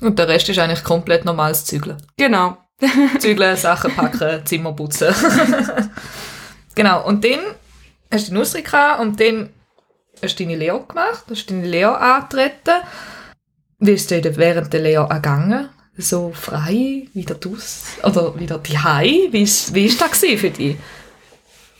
Und 0.00 0.18
der 0.18 0.28
Rest 0.28 0.48
ist 0.48 0.58
eigentlich 0.58 0.84
komplett 0.84 1.24
normales 1.24 1.64
Zügeln. 1.64 1.96
Genau. 2.16 2.56
Zügeln, 3.18 3.56
Sachen 3.56 3.94
packen, 3.94 4.44
Zimmer 4.44 4.72
putzen. 4.72 5.14
genau, 6.74 7.06
und 7.06 7.24
dann 7.24 7.40
hast 8.10 8.28
du 8.28 8.32
den 8.32 8.40
Ausritt 8.40 8.68
und 8.98 9.20
dann 9.20 9.50
hast 10.22 10.40
deine 10.40 10.56
Lehre 10.56 10.84
gemacht, 10.84 11.24
hast 11.28 11.50
deine 11.50 11.66
Lehre 11.66 11.98
angetreten. 11.98 12.82
Wie 13.78 13.92
ist 13.92 14.10
es 14.10 14.22
dir 14.22 14.36
während 14.36 14.72
der 14.72 14.80
Lehre 14.80 15.08
gegangen? 15.08 15.68
So 15.96 16.32
frei, 16.34 17.08
wieder 17.12 17.34
draus 17.34 17.84
oder 18.02 18.38
wieder 18.38 18.58
die 18.58 18.72
Wie 18.72 19.42
ist, 19.42 19.74
wie 19.74 19.86
ist 19.86 20.00
das 20.00 20.18
für 20.18 20.50
dich? 20.50 20.76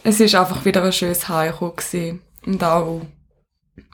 Es 0.04 0.20
ist 0.20 0.34
einfach 0.34 0.64
wieder 0.64 0.82
ein 0.82 0.92
schönes 0.92 1.28
Heimkommen. 1.28 2.20
Und 2.44 2.64
auch 2.64 3.02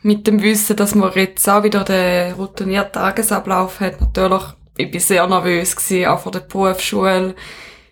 mit 0.03 0.27
dem 0.27 0.43
Wissen, 0.43 0.77
dass 0.77 0.95
man 0.95 1.13
jetzt 1.15 1.49
auch 1.49 1.63
wieder 1.63 1.85
den 1.85 2.33
routinierten 2.33 2.95
Tagesablauf 2.95 3.81
hat. 3.81 4.01
Natürlich, 4.01 4.43
ich 4.77 4.91
bin 4.91 5.01
sehr 5.01 5.27
nervös 5.27 5.77
gewesen, 5.77 6.07
auch 6.07 6.21
vor 6.21 6.33
der 6.33 6.41
Berufsschule, 6.41 7.35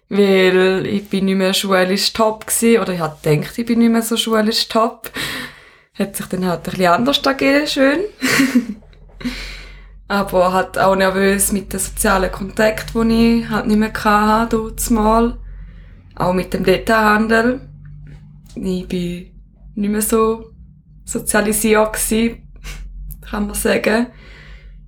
weil 0.08 0.86
ich 0.86 1.08
bin 1.08 1.26
nicht 1.26 1.36
mehr 1.36 1.52
schulisch 1.52 2.12
top 2.12 2.46
gewesen, 2.46 2.80
oder 2.80 2.92
ich 2.94 3.00
hatte 3.00 3.36
gedacht, 3.36 3.58
ich 3.58 3.66
bin 3.66 3.80
nicht 3.80 3.90
mehr 3.90 4.02
so 4.02 4.16
schulisch 4.16 4.68
top. 4.68 5.10
Hat 5.98 6.16
sich 6.16 6.26
dann 6.26 6.46
halt 6.46 6.60
ein 6.60 6.70
bisschen 6.70 6.86
anders 6.86 7.22
gegeben, 7.22 7.66
schön. 7.66 8.00
Aber 10.08 10.52
halt 10.52 10.78
auch 10.78 10.94
nervös 10.94 11.52
mit 11.52 11.72
den 11.72 11.80
sozialen 11.80 12.30
Kontakten, 12.30 13.08
die 13.08 13.40
ich 13.40 13.48
halt 13.48 13.66
nicht 13.66 13.78
mehr 13.78 13.92
hatte, 13.92 14.56
dort 14.56 14.90
mal. 14.90 15.38
Auch 16.14 16.32
mit 16.32 16.52
dem 16.54 16.64
Detailhandel. 16.64 17.60
Ich 18.54 18.86
bin 18.86 19.32
nicht 19.74 19.90
mehr 19.90 20.02
so 20.02 20.52
sozialisiert 21.04 21.92
gewesen, 21.92 22.52
kann 23.30 23.46
man 23.46 23.54
sagen. 23.54 24.08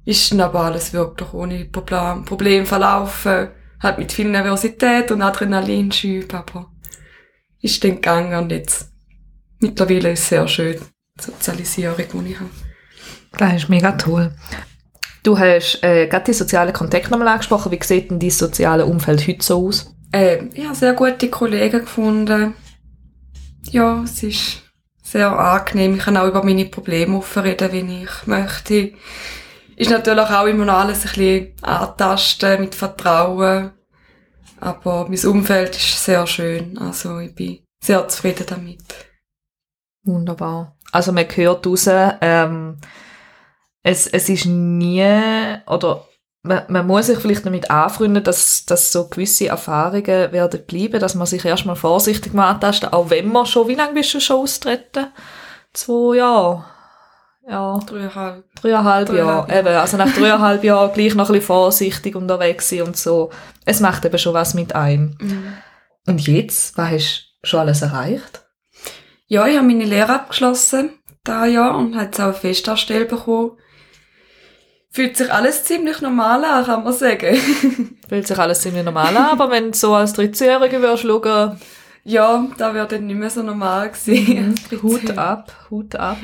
Ist 0.05 0.31
dann 0.33 0.41
aber 0.41 0.61
alles 0.61 0.93
wirklich 0.93 1.33
ohne 1.33 1.65
Problem, 1.67 2.25
Problem 2.25 2.65
verlaufen. 2.65 3.49
Hat 3.81 3.99
mit 3.99 4.13
viel 4.13 4.29
Nervosität 4.29 5.11
und 5.11 5.23
Adrenalinschübe, 5.23 6.37
aber 6.37 6.73
ist 7.61 7.83
dann 7.85 7.97
gegangen 7.97 8.43
und 8.43 8.51
jetzt 8.51 8.93
mittlerweile 9.61 10.13
ist 10.13 10.21
es 10.21 10.29
sehr 10.29 10.49
schön, 10.49 10.81
Sozialisierung, 11.21 11.97
die 11.97 12.33
ich 12.33 12.41
habe. 12.41 12.51
Das 13.37 13.55
ist 13.55 13.69
mega 13.69 13.93
toll. 13.93 14.33
Du 15.23 15.39
hast 15.39 15.83
äh, 15.83 16.07
gerade 16.07 16.25
die 16.27 16.33
sozialen 16.33 16.73
Kontakte 16.73 17.11
nochmal 17.11 17.29
angesprochen. 17.29 17.73
Wie 17.73 17.83
sieht 17.83 18.11
denn 18.11 18.19
dein 18.19 18.31
soziale 18.31 18.87
Umfeld 18.87 19.27
heute 19.27 19.45
so 19.45 19.67
aus? 19.67 19.95
Äh, 20.13 20.47
ich 20.55 20.65
habe 20.65 20.75
sehr 20.75 20.95
gute 20.95 21.29
Kollegen 21.29 21.81
gefunden. 21.81 22.55
Ja, 23.71 24.03
es 24.05 24.23
ist 24.23 24.63
sehr 25.03 25.31
angenehm. 25.39 25.97
Ich 25.97 26.05
kann 26.05 26.17
auch 26.17 26.29
über 26.29 26.45
meine 26.45 26.65
Probleme 26.65 27.21
reden, 27.37 27.73
wenn 27.73 28.03
ich 28.03 28.27
möchte. 28.27 28.93
Ist 29.77 29.91
natürlich 29.91 30.31
auch 30.31 30.47
immer 30.47 30.65
noch 30.65 30.79
alles 30.79 31.05
ein 31.05 31.09
bisschen 31.11 31.53
antasten 31.63 32.61
mit 32.63 32.75
Vertrauen. 32.75 33.73
Aber 34.61 35.09
mein 35.09 35.27
Umfeld 35.27 35.77
ist 35.77 36.05
sehr 36.05 36.27
schön. 36.27 36.77
Also 36.79 37.19
ich 37.21 37.35
bin 37.35 37.59
sehr 37.83 38.09
zufrieden 38.09 38.47
damit. 38.49 38.83
Wunderbar. 40.05 40.78
Also 40.93 41.13
man 41.13 41.25
hört 41.25 41.67
raus, 41.67 41.89
ähm, 41.89 42.79
es, 43.83 44.07
es 44.07 44.29
ist 44.29 44.47
nie, 44.47 45.05
oder 45.67 46.07
man, 46.43 46.63
man 46.69 46.87
muss 46.87 47.07
sich 47.07 47.19
vielleicht 47.19 47.47
damit 47.47 47.71
anfreunden, 47.71 48.25
dass, 48.25 48.65
dass 48.67 48.93
so 48.93 49.09
gewisse 49.09 49.49
Erfahrungen 49.49 50.33
werden 50.33 50.65
bleiben, 50.67 51.01
dass 51.01 51.15
man 51.15 51.27
sich 51.27 51.45
erstmal 51.45 51.77
vorsichtig 51.77 52.33
mal 52.33 52.51
antastet, 52.51 52.93
auch 52.93 53.11
wenn 53.11 53.31
man 53.31 53.47
schon, 53.47 53.69
wie 53.69 53.75
lange 53.75 53.95
bist 53.95 54.15
du 54.15 54.21
schon 54.21 54.41
austreten? 54.43 55.09
Zwei 55.73 56.17
Jahre? 56.17 56.65
Ja, 57.49 57.79
Dreieinhalb. 57.79 58.45
dreieinhalb 58.61 59.09
Jahre. 59.13 59.47
Dreieinhalb 59.47 59.67
Eben, 59.67 59.77
also 59.77 59.97
nach 59.97 60.13
dreieinhalb 60.15 60.65
Jahren 60.65 60.93
gleich 60.93 61.15
noch 61.15 61.29
ein 61.29 61.33
bisschen 61.33 61.47
vorsichtig 61.47 62.15
unterwegs 62.15 62.69
sein 62.69 62.83
und 62.83 62.97
so. 62.97 63.31
Es 63.65 63.81
macht 63.81 64.05
eben 64.05 64.19
schon 64.19 64.35
was 64.35 64.53
mit 64.53 64.75
einem. 64.75 65.17
Mhm. 65.19 65.55
Und 66.07 66.27
jetzt, 66.27 66.77
was 66.77 66.91
hast 66.91 67.25
du 67.43 67.47
schon 67.47 67.61
alles 67.61 67.81
erreicht? 67.81 68.43
Ja, 69.31 69.47
ich 69.47 69.57
habe 69.59 69.67
meine 69.67 69.85
Lehre 69.85 70.15
abgeschlossen, 70.15 70.91
da 71.23 71.45
Jahr, 71.45 71.77
und 71.77 71.95
habe 71.95 72.07
jetzt 72.07 72.19
auch 72.19 72.25
eine 72.25 72.35
Festanstelle 72.35 73.05
bekommen. 73.05 73.53
Fühlt 74.91 75.19
sich 75.19 75.31
alles 75.31 75.65
ziemlich 75.65 76.01
normal 76.01 76.43
an, 76.45 76.65
kann 76.65 76.83
man 76.83 76.95
sagen. 76.95 77.37
Fühlt 78.09 78.27
sich 78.27 78.39
alles 78.39 78.63
ziemlich 78.63 78.85
normal 78.85 79.15
an, 79.15 79.27
aber 79.27 79.51
wenn 79.51 79.73
du 79.73 79.77
so 79.77 79.95
als 79.95 80.15
13-Jährige 80.19 80.81
würdest 80.81 81.03
schauen, 81.03 81.61
Ja, 82.05 82.47
da 82.57 82.73
wäre 82.73 82.89
dann 82.89 83.07
nicht 83.07 83.17
mehr 83.17 83.29
so 83.29 83.43
normal 83.43 83.91
gewesen. 83.91 84.55
Hut 84.83 85.19
ab, 85.19 85.53
Hut 85.69 85.95
ab. 85.95 86.17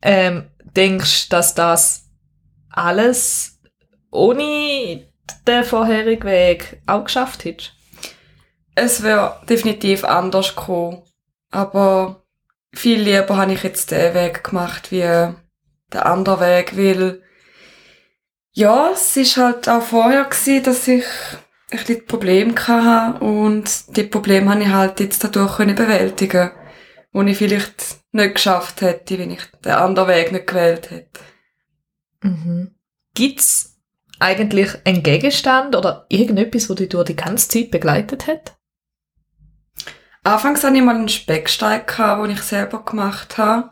Ähm, 0.00 0.44
denkst 0.62 1.28
du, 1.28 1.36
dass 1.36 1.54
das 1.54 2.06
alles 2.70 3.60
ohne 4.10 5.06
den 5.46 5.64
vorherigen 5.64 6.24
Weg 6.24 6.80
auch 6.86 7.04
geschafft 7.04 7.44
hättest? 7.44 7.74
Es 8.74 9.02
wäre 9.02 9.42
definitiv 9.48 10.02
anders 10.04 10.56
gekommen. 10.56 11.02
Aber 11.54 12.24
viel 12.74 13.00
lieber 13.00 13.36
habe 13.36 13.52
ich 13.52 13.62
jetzt 13.62 13.92
den 13.92 14.12
Weg 14.12 14.42
gemacht 14.42 14.90
wie 14.90 14.98
der 14.98 16.06
andere 16.06 16.40
Weg, 16.40 16.76
weil 16.76 17.22
ja, 18.50 18.90
es 18.92 19.16
ist 19.16 19.36
halt 19.36 19.68
auch 19.68 19.82
vorher 19.82 20.24
gewesen, 20.24 20.64
dass 20.64 20.88
ich 20.88 21.04
ein 21.70 21.78
bisschen 21.78 22.06
Probleme 22.06 22.54
hatte 22.66 23.24
und 23.24 23.96
die 23.96 24.02
Probleme 24.02 24.50
habe 24.50 24.62
ich 24.62 24.68
halt 24.68 24.98
jetzt 24.98 25.22
dadurch 25.22 25.56
können 25.56 25.76
bewältigen 25.76 26.50
wo 27.12 27.22
ich 27.22 27.38
vielleicht 27.38 28.00
nicht 28.10 28.34
geschafft 28.34 28.80
hätte, 28.80 29.20
wenn 29.20 29.30
ich 29.30 29.44
den 29.64 29.72
anderen 29.72 30.08
Weg 30.08 30.32
nicht 30.32 30.48
gewählt 30.48 30.90
hätte. 30.90 31.20
Mhm. 32.22 32.74
Gibt's 33.14 33.80
eigentlich 34.18 34.70
ein 34.84 35.04
Gegenstand 35.04 35.76
oder 35.76 36.06
irgendetwas, 36.08 36.66
das 36.66 36.76
dich 36.76 36.88
durch 36.88 37.06
die 37.06 37.14
ganze 37.14 37.48
Zeit 37.48 37.70
begleitet 37.70 38.26
hat? 38.26 38.56
Anfangs 40.24 40.64
hatte 40.64 40.76
ich 40.76 40.82
mal 40.82 40.94
einen 40.94 41.08
Specksteig, 41.08 41.96
den 41.96 42.30
ich 42.30 42.40
selber 42.42 42.82
gemacht 42.84 43.36
habe. 43.36 43.70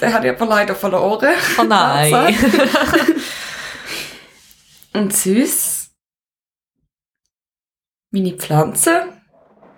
Den 0.00 0.14
habe 0.14 0.26
ich 0.28 0.32
aber 0.32 0.46
leider 0.46 0.74
verloren. 0.76 1.34
Oh 1.58 1.62
nein. 1.68 2.36
Und 4.92 5.12
süß. 5.14 5.90
Meine 8.12 8.32
Pflanzen. 8.34 9.20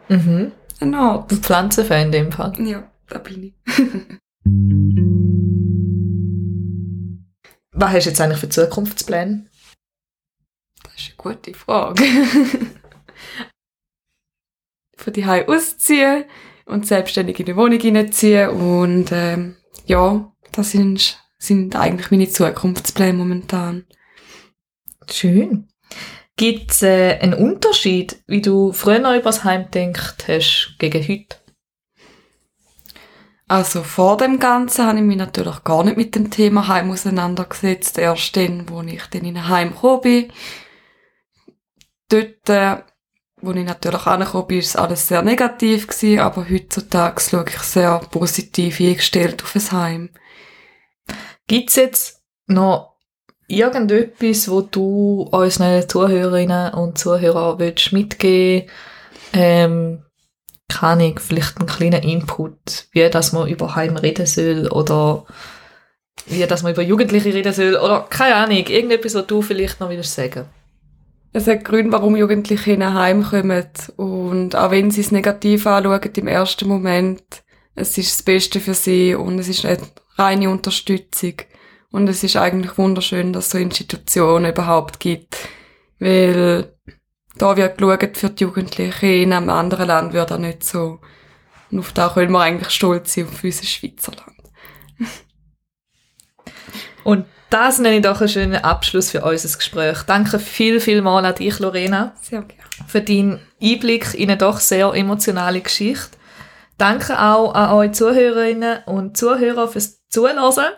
mhm. 0.09 0.53
Ein 0.79 0.95
Ort. 0.95 1.33
Ein 1.33 1.43
Pflanzenfan 1.43 2.03
in 2.03 2.13
dem 2.13 2.33
Fall. 2.33 2.53
Ja, 2.61 2.91
da 3.09 3.19
bin 3.19 3.45
ich. 3.45 3.55
Was 7.73 7.93
hast 7.93 8.05
du 8.05 8.11
jetzt 8.11 8.21
eigentlich 8.21 8.41
für 8.41 8.51
Zukunftspläne? 8.51 9.47
Das 10.83 10.93
ist 10.97 11.07
eine 11.09 11.17
gute 11.17 11.55
Frage. 11.55 12.05
Von 15.07 15.13
die 15.13 15.25
ausziehen 15.25 16.25
und 16.65 16.85
selbstständig 16.85 17.39
in 17.39 17.47
die 17.47 17.55
Wohnung 17.55 17.79
hineinziehen 17.79 18.49
und 18.49 19.13
ähm, 19.13 19.55
ja, 19.85 20.33
das 20.51 20.73
sind, 20.73 21.25
sind 21.39 21.77
eigentlich 21.77 22.11
meine 22.11 22.29
Zukunftspläne 22.29 23.13
momentan. 23.13 23.87
Schön. 25.09 25.69
Gibt 26.35 26.73
es 26.73 26.83
äh, 26.83 27.21
einen 27.21 27.35
Unterschied, 27.35 28.21
wie 28.27 28.43
du 28.43 28.73
früher 28.73 28.99
über 28.99 29.21
das 29.21 29.45
Heim 29.45 29.69
gedacht 29.71 30.25
hast, 30.27 30.75
gegen 30.81 31.07
heute? 31.07 31.37
Also 33.47 33.85
vor 33.85 34.17
dem 34.17 34.41
Ganzen 34.41 34.87
habe 34.87 34.99
ich 34.99 35.05
mich 35.05 35.19
natürlich 35.19 35.63
gar 35.63 35.85
nicht 35.85 35.97
mit 35.97 36.17
dem 36.17 36.33
Thema 36.33 36.67
Heim 36.67 36.91
auseinandergesetzt. 36.91 37.97
Erst 37.97 38.37
dann, 38.37 38.69
wo 38.69 38.83
ich 38.83 39.07
dann 39.07 39.25
in 39.25 39.37
ein 39.37 39.49
Heim 39.49 39.71
gekommen 39.71 40.01
bin. 40.01 40.33
Dort, 42.09 42.49
äh, 42.49 42.83
wo 43.41 43.53
ich 43.53 43.65
natürlich 43.65 44.07
angekommen 44.07 44.47
bin, 44.47 44.59
ist 44.59 44.79
alles 44.79 45.09
sehr 45.09 45.23
negativ 45.23 45.87
gewesen, 45.87 46.21
aber 46.21 46.49
heutzutage 46.49 47.21
schaue 47.21 47.45
ich 47.49 47.59
sehr 47.59 48.01
positiv 48.11 48.81
eingestellt 48.81 49.43
auf 49.43 49.55
ein 49.55 49.73
Heim. 49.73 50.11
Gibt 51.47 51.71
es 51.71 51.77
jetzt 51.77 52.23
noch 52.47 52.97
irgendetwas, 53.49 54.49
wo 54.51 54.63
du 54.63 55.29
unseren 55.31 55.89
Zuhörerinnen 55.89 56.75
und 56.75 56.99
Zuhörern 56.99 57.59
willst 57.59 57.93
mitgeben 57.93 58.69
ähm, 59.33 60.03
kann 60.69 61.01
ich 61.01 61.21
vielleicht 61.21 61.59
einen 61.59 61.69
kleinen 61.69 62.03
Input, 62.03 62.89
wie 62.93 63.09
dass 63.09 63.33
man 63.33 63.49
über 63.49 63.77
Heim 63.77 63.97
reden 63.97 64.27
soll 64.27 64.69
oder 64.69 65.25
wie 66.27 66.45
dass 66.47 66.63
man 66.63 66.73
über 66.73 66.83
Jugendliche 66.83 67.33
reden 67.33 67.53
soll 67.53 67.77
oder 67.77 68.07
keine 68.11 68.35
Ahnung, 68.35 68.67
irgendetwas, 68.67 69.15
was 69.15 69.27
du 69.27 69.43
vielleicht 69.43 69.79
noch 69.79 69.91
willst 69.91 70.15
sagen. 70.15 70.47
Es 71.37 71.47
hat 71.47 71.67
Gründe, 71.67 71.93
warum 71.93 72.17
Jugendliche 72.17 72.73
ein 72.73 72.95
Heim 72.95 73.23
kommen. 73.23 73.69
Und 73.97 74.57
auch 74.57 74.71
wenn 74.71 74.91
sie 74.91 75.03
es 75.03 75.13
negativ 75.13 75.67
anschauen 75.67 76.11
im 76.17 76.29
ersten 76.29 76.67
Moment, 76.67 77.23
es 77.75 77.99
ist 77.99 78.11
das 78.11 78.23
Beste 78.23 78.59
für 78.59 78.73
sie 78.73 79.15
und 79.15 79.39
es 79.39 79.47
ist 79.47 79.67
eine 79.67 79.83
reine 80.17 80.49
Unterstützung. 80.49 81.35
Und 81.91 82.09
es 82.09 82.25
ist 82.25 82.37
eigentlich 82.37 82.79
wunderschön, 82.79 83.35
dass 83.35 83.47
es 83.47 83.51
so 83.51 83.59
Institutionen 83.59 84.51
überhaupt 84.51 84.99
gibt. 84.99 85.37
Weil 85.99 86.75
da 87.37 87.55
wird 87.59 87.77
geschaut 87.77 88.17
für 88.17 88.31
die 88.31 88.45
Jugendlichen, 88.45 89.05
in 89.05 89.35
einem 89.35 89.51
anderen 89.51 89.89
Land 89.89 90.15
wird 90.15 90.31
er 90.31 90.39
nicht 90.39 90.65
so. 90.65 91.01
Und 91.71 91.81
auf 91.81 91.93
da 91.93 92.09
können 92.09 92.33
wir 92.33 92.41
eigentlich 92.41 92.71
stolz 92.71 93.13
sein, 93.13 93.27
auf 93.27 93.45
unser 93.45 93.65
Schweizer 93.65 94.13
Land. 94.13 94.36
Und 97.07 97.25
das 97.51 97.79
nenne 97.79 97.99
ich 97.99 98.03
doch 98.03 98.19
einen 98.19 98.29
schönen 98.29 98.57
Abschluss 98.57 99.13
für 99.13 99.23
unser 99.23 99.57
Gespräch. 99.57 100.03
Danke 100.09 100.41
viel, 100.41 100.81
viel 100.81 101.03
mal 101.03 101.25
an 101.25 101.37
dich, 101.37 101.61
Lorena. 101.61 102.13
Sehr 102.21 102.43
gerne. 102.43 102.65
Für 102.89 103.01
deinen 103.01 103.39
Einblick 103.63 104.13
in 104.15 104.29
eine 104.29 104.37
doch 104.37 104.59
sehr 104.59 104.93
emotionale 104.93 105.61
Geschichte. 105.61 106.19
Danke 106.79 107.17
auch 107.23 107.55
an 107.55 107.71
eure 107.71 107.93
Zuhörerinnen 107.93 108.79
und 108.87 109.17
Zuhörer 109.17 109.69
fürs 109.69 110.05
Zuhören. 110.09 110.73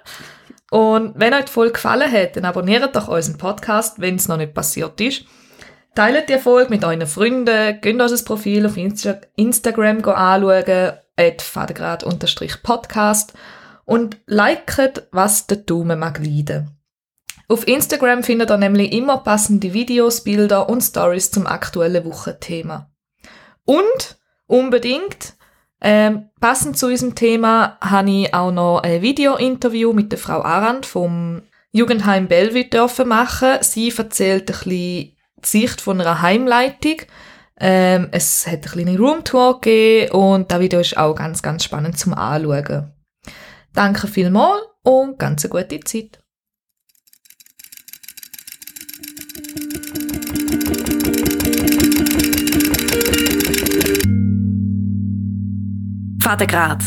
Und 0.70 1.14
wenn 1.16 1.32
euch 1.32 1.46
die 1.46 1.52
Folge 1.52 1.72
gefallen 1.72 2.12
hat, 2.12 2.36
dann 2.36 2.44
abonniert 2.44 2.94
doch 2.94 3.08
unseren 3.08 3.38
Podcast, 3.38 3.98
wenn 3.98 4.16
es 4.16 4.28
noch 4.28 4.36
nicht 4.36 4.52
passiert 4.52 5.00
ist. 5.00 5.24
Teilt 5.94 6.28
die 6.28 6.36
Folge 6.36 6.68
mit 6.68 6.84
euren 6.84 7.06
Freunden, 7.06 7.80
geht 7.80 7.98
unser 7.98 8.22
Profil 8.22 8.66
auf 8.66 8.76
Insta 8.76 9.14
Instagram 9.36 10.04
anschauen, 10.04 10.92
at 11.16 11.40
fadegrad-podcast 11.40 13.32
und 13.88 14.18
liket, 14.26 15.08
was 15.12 15.46
der 15.46 15.56
Daumen 15.56 15.98
mag 15.98 16.18
leiden. 16.18 16.76
Auf 17.48 17.66
Instagram 17.66 18.22
findet 18.22 18.50
ihr 18.50 18.58
nämlich 18.58 18.92
immer 18.92 19.16
passende 19.16 19.72
Videos, 19.72 20.22
Bilder 20.22 20.68
und 20.68 20.82
Stories 20.82 21.30
zum 21.30 21.46
aktuellen 21.46 22.04
Wochenthema. 22.04 22.90
Und 23.64 24.18
unbedingt, 24.46 25.36
ähm, 25.80 26.28
passend 26.38 26.76
zu 26.76 26.88
unserem 26.88 27.14
Thema, 27.14 27.78
habe 27.80 28.10
ich 28.10 28.34
auch 28.34 28.52
noch 28.52 28.80
ein 28.82 29.00
Video-Interview 29.00 29.94
mit 29.94 30.12
der 30.12 30.18
Frau 30.18 30.42
Arand 30.42 30.84
vom 30.84 31.40
Jugendheim 31.72 32.28
Bellevue 32.28 32.66
dürfen 32.66 33.08
machen. 33.08 33.56
Sie 33.62 33.90
erzählt 33.96 34.42
ein 34.42 34.46
bisschen 34.46 34.70
die 34.70 35.16
Sicht 35.42 35.80
von 35.80 35.98
einer 35.98 36.20
Heimleitung. 36.20 36.96
Ähm, 37.58 38.08
es 38.10 38.46
hat 38.46 38.66
eine 38.66 38.84
kleine 38.84 38.98
Roomtour 38.98 39.62
gegeben 39.62 40.12
und 40.12 40.52
das 40.52 40.60
Video 40.60 40.80
ist 40.80 40.98
auch 40.98 41.14
ganz, 41.14 41.40
ganz 41.40 41.64
spannend 41.64 41.98
zum 41.98 42.12
Anschauen. 42.12 42.92
Danke 43.78 44.08
vielmals 44.08 44.62
und 44.82 45.20
ganz 45.20 45.44
eine 45.44 45.50
gute 45.50 45.78
Zeit. 45.78 46.18
Vatergrad 56.20 56.82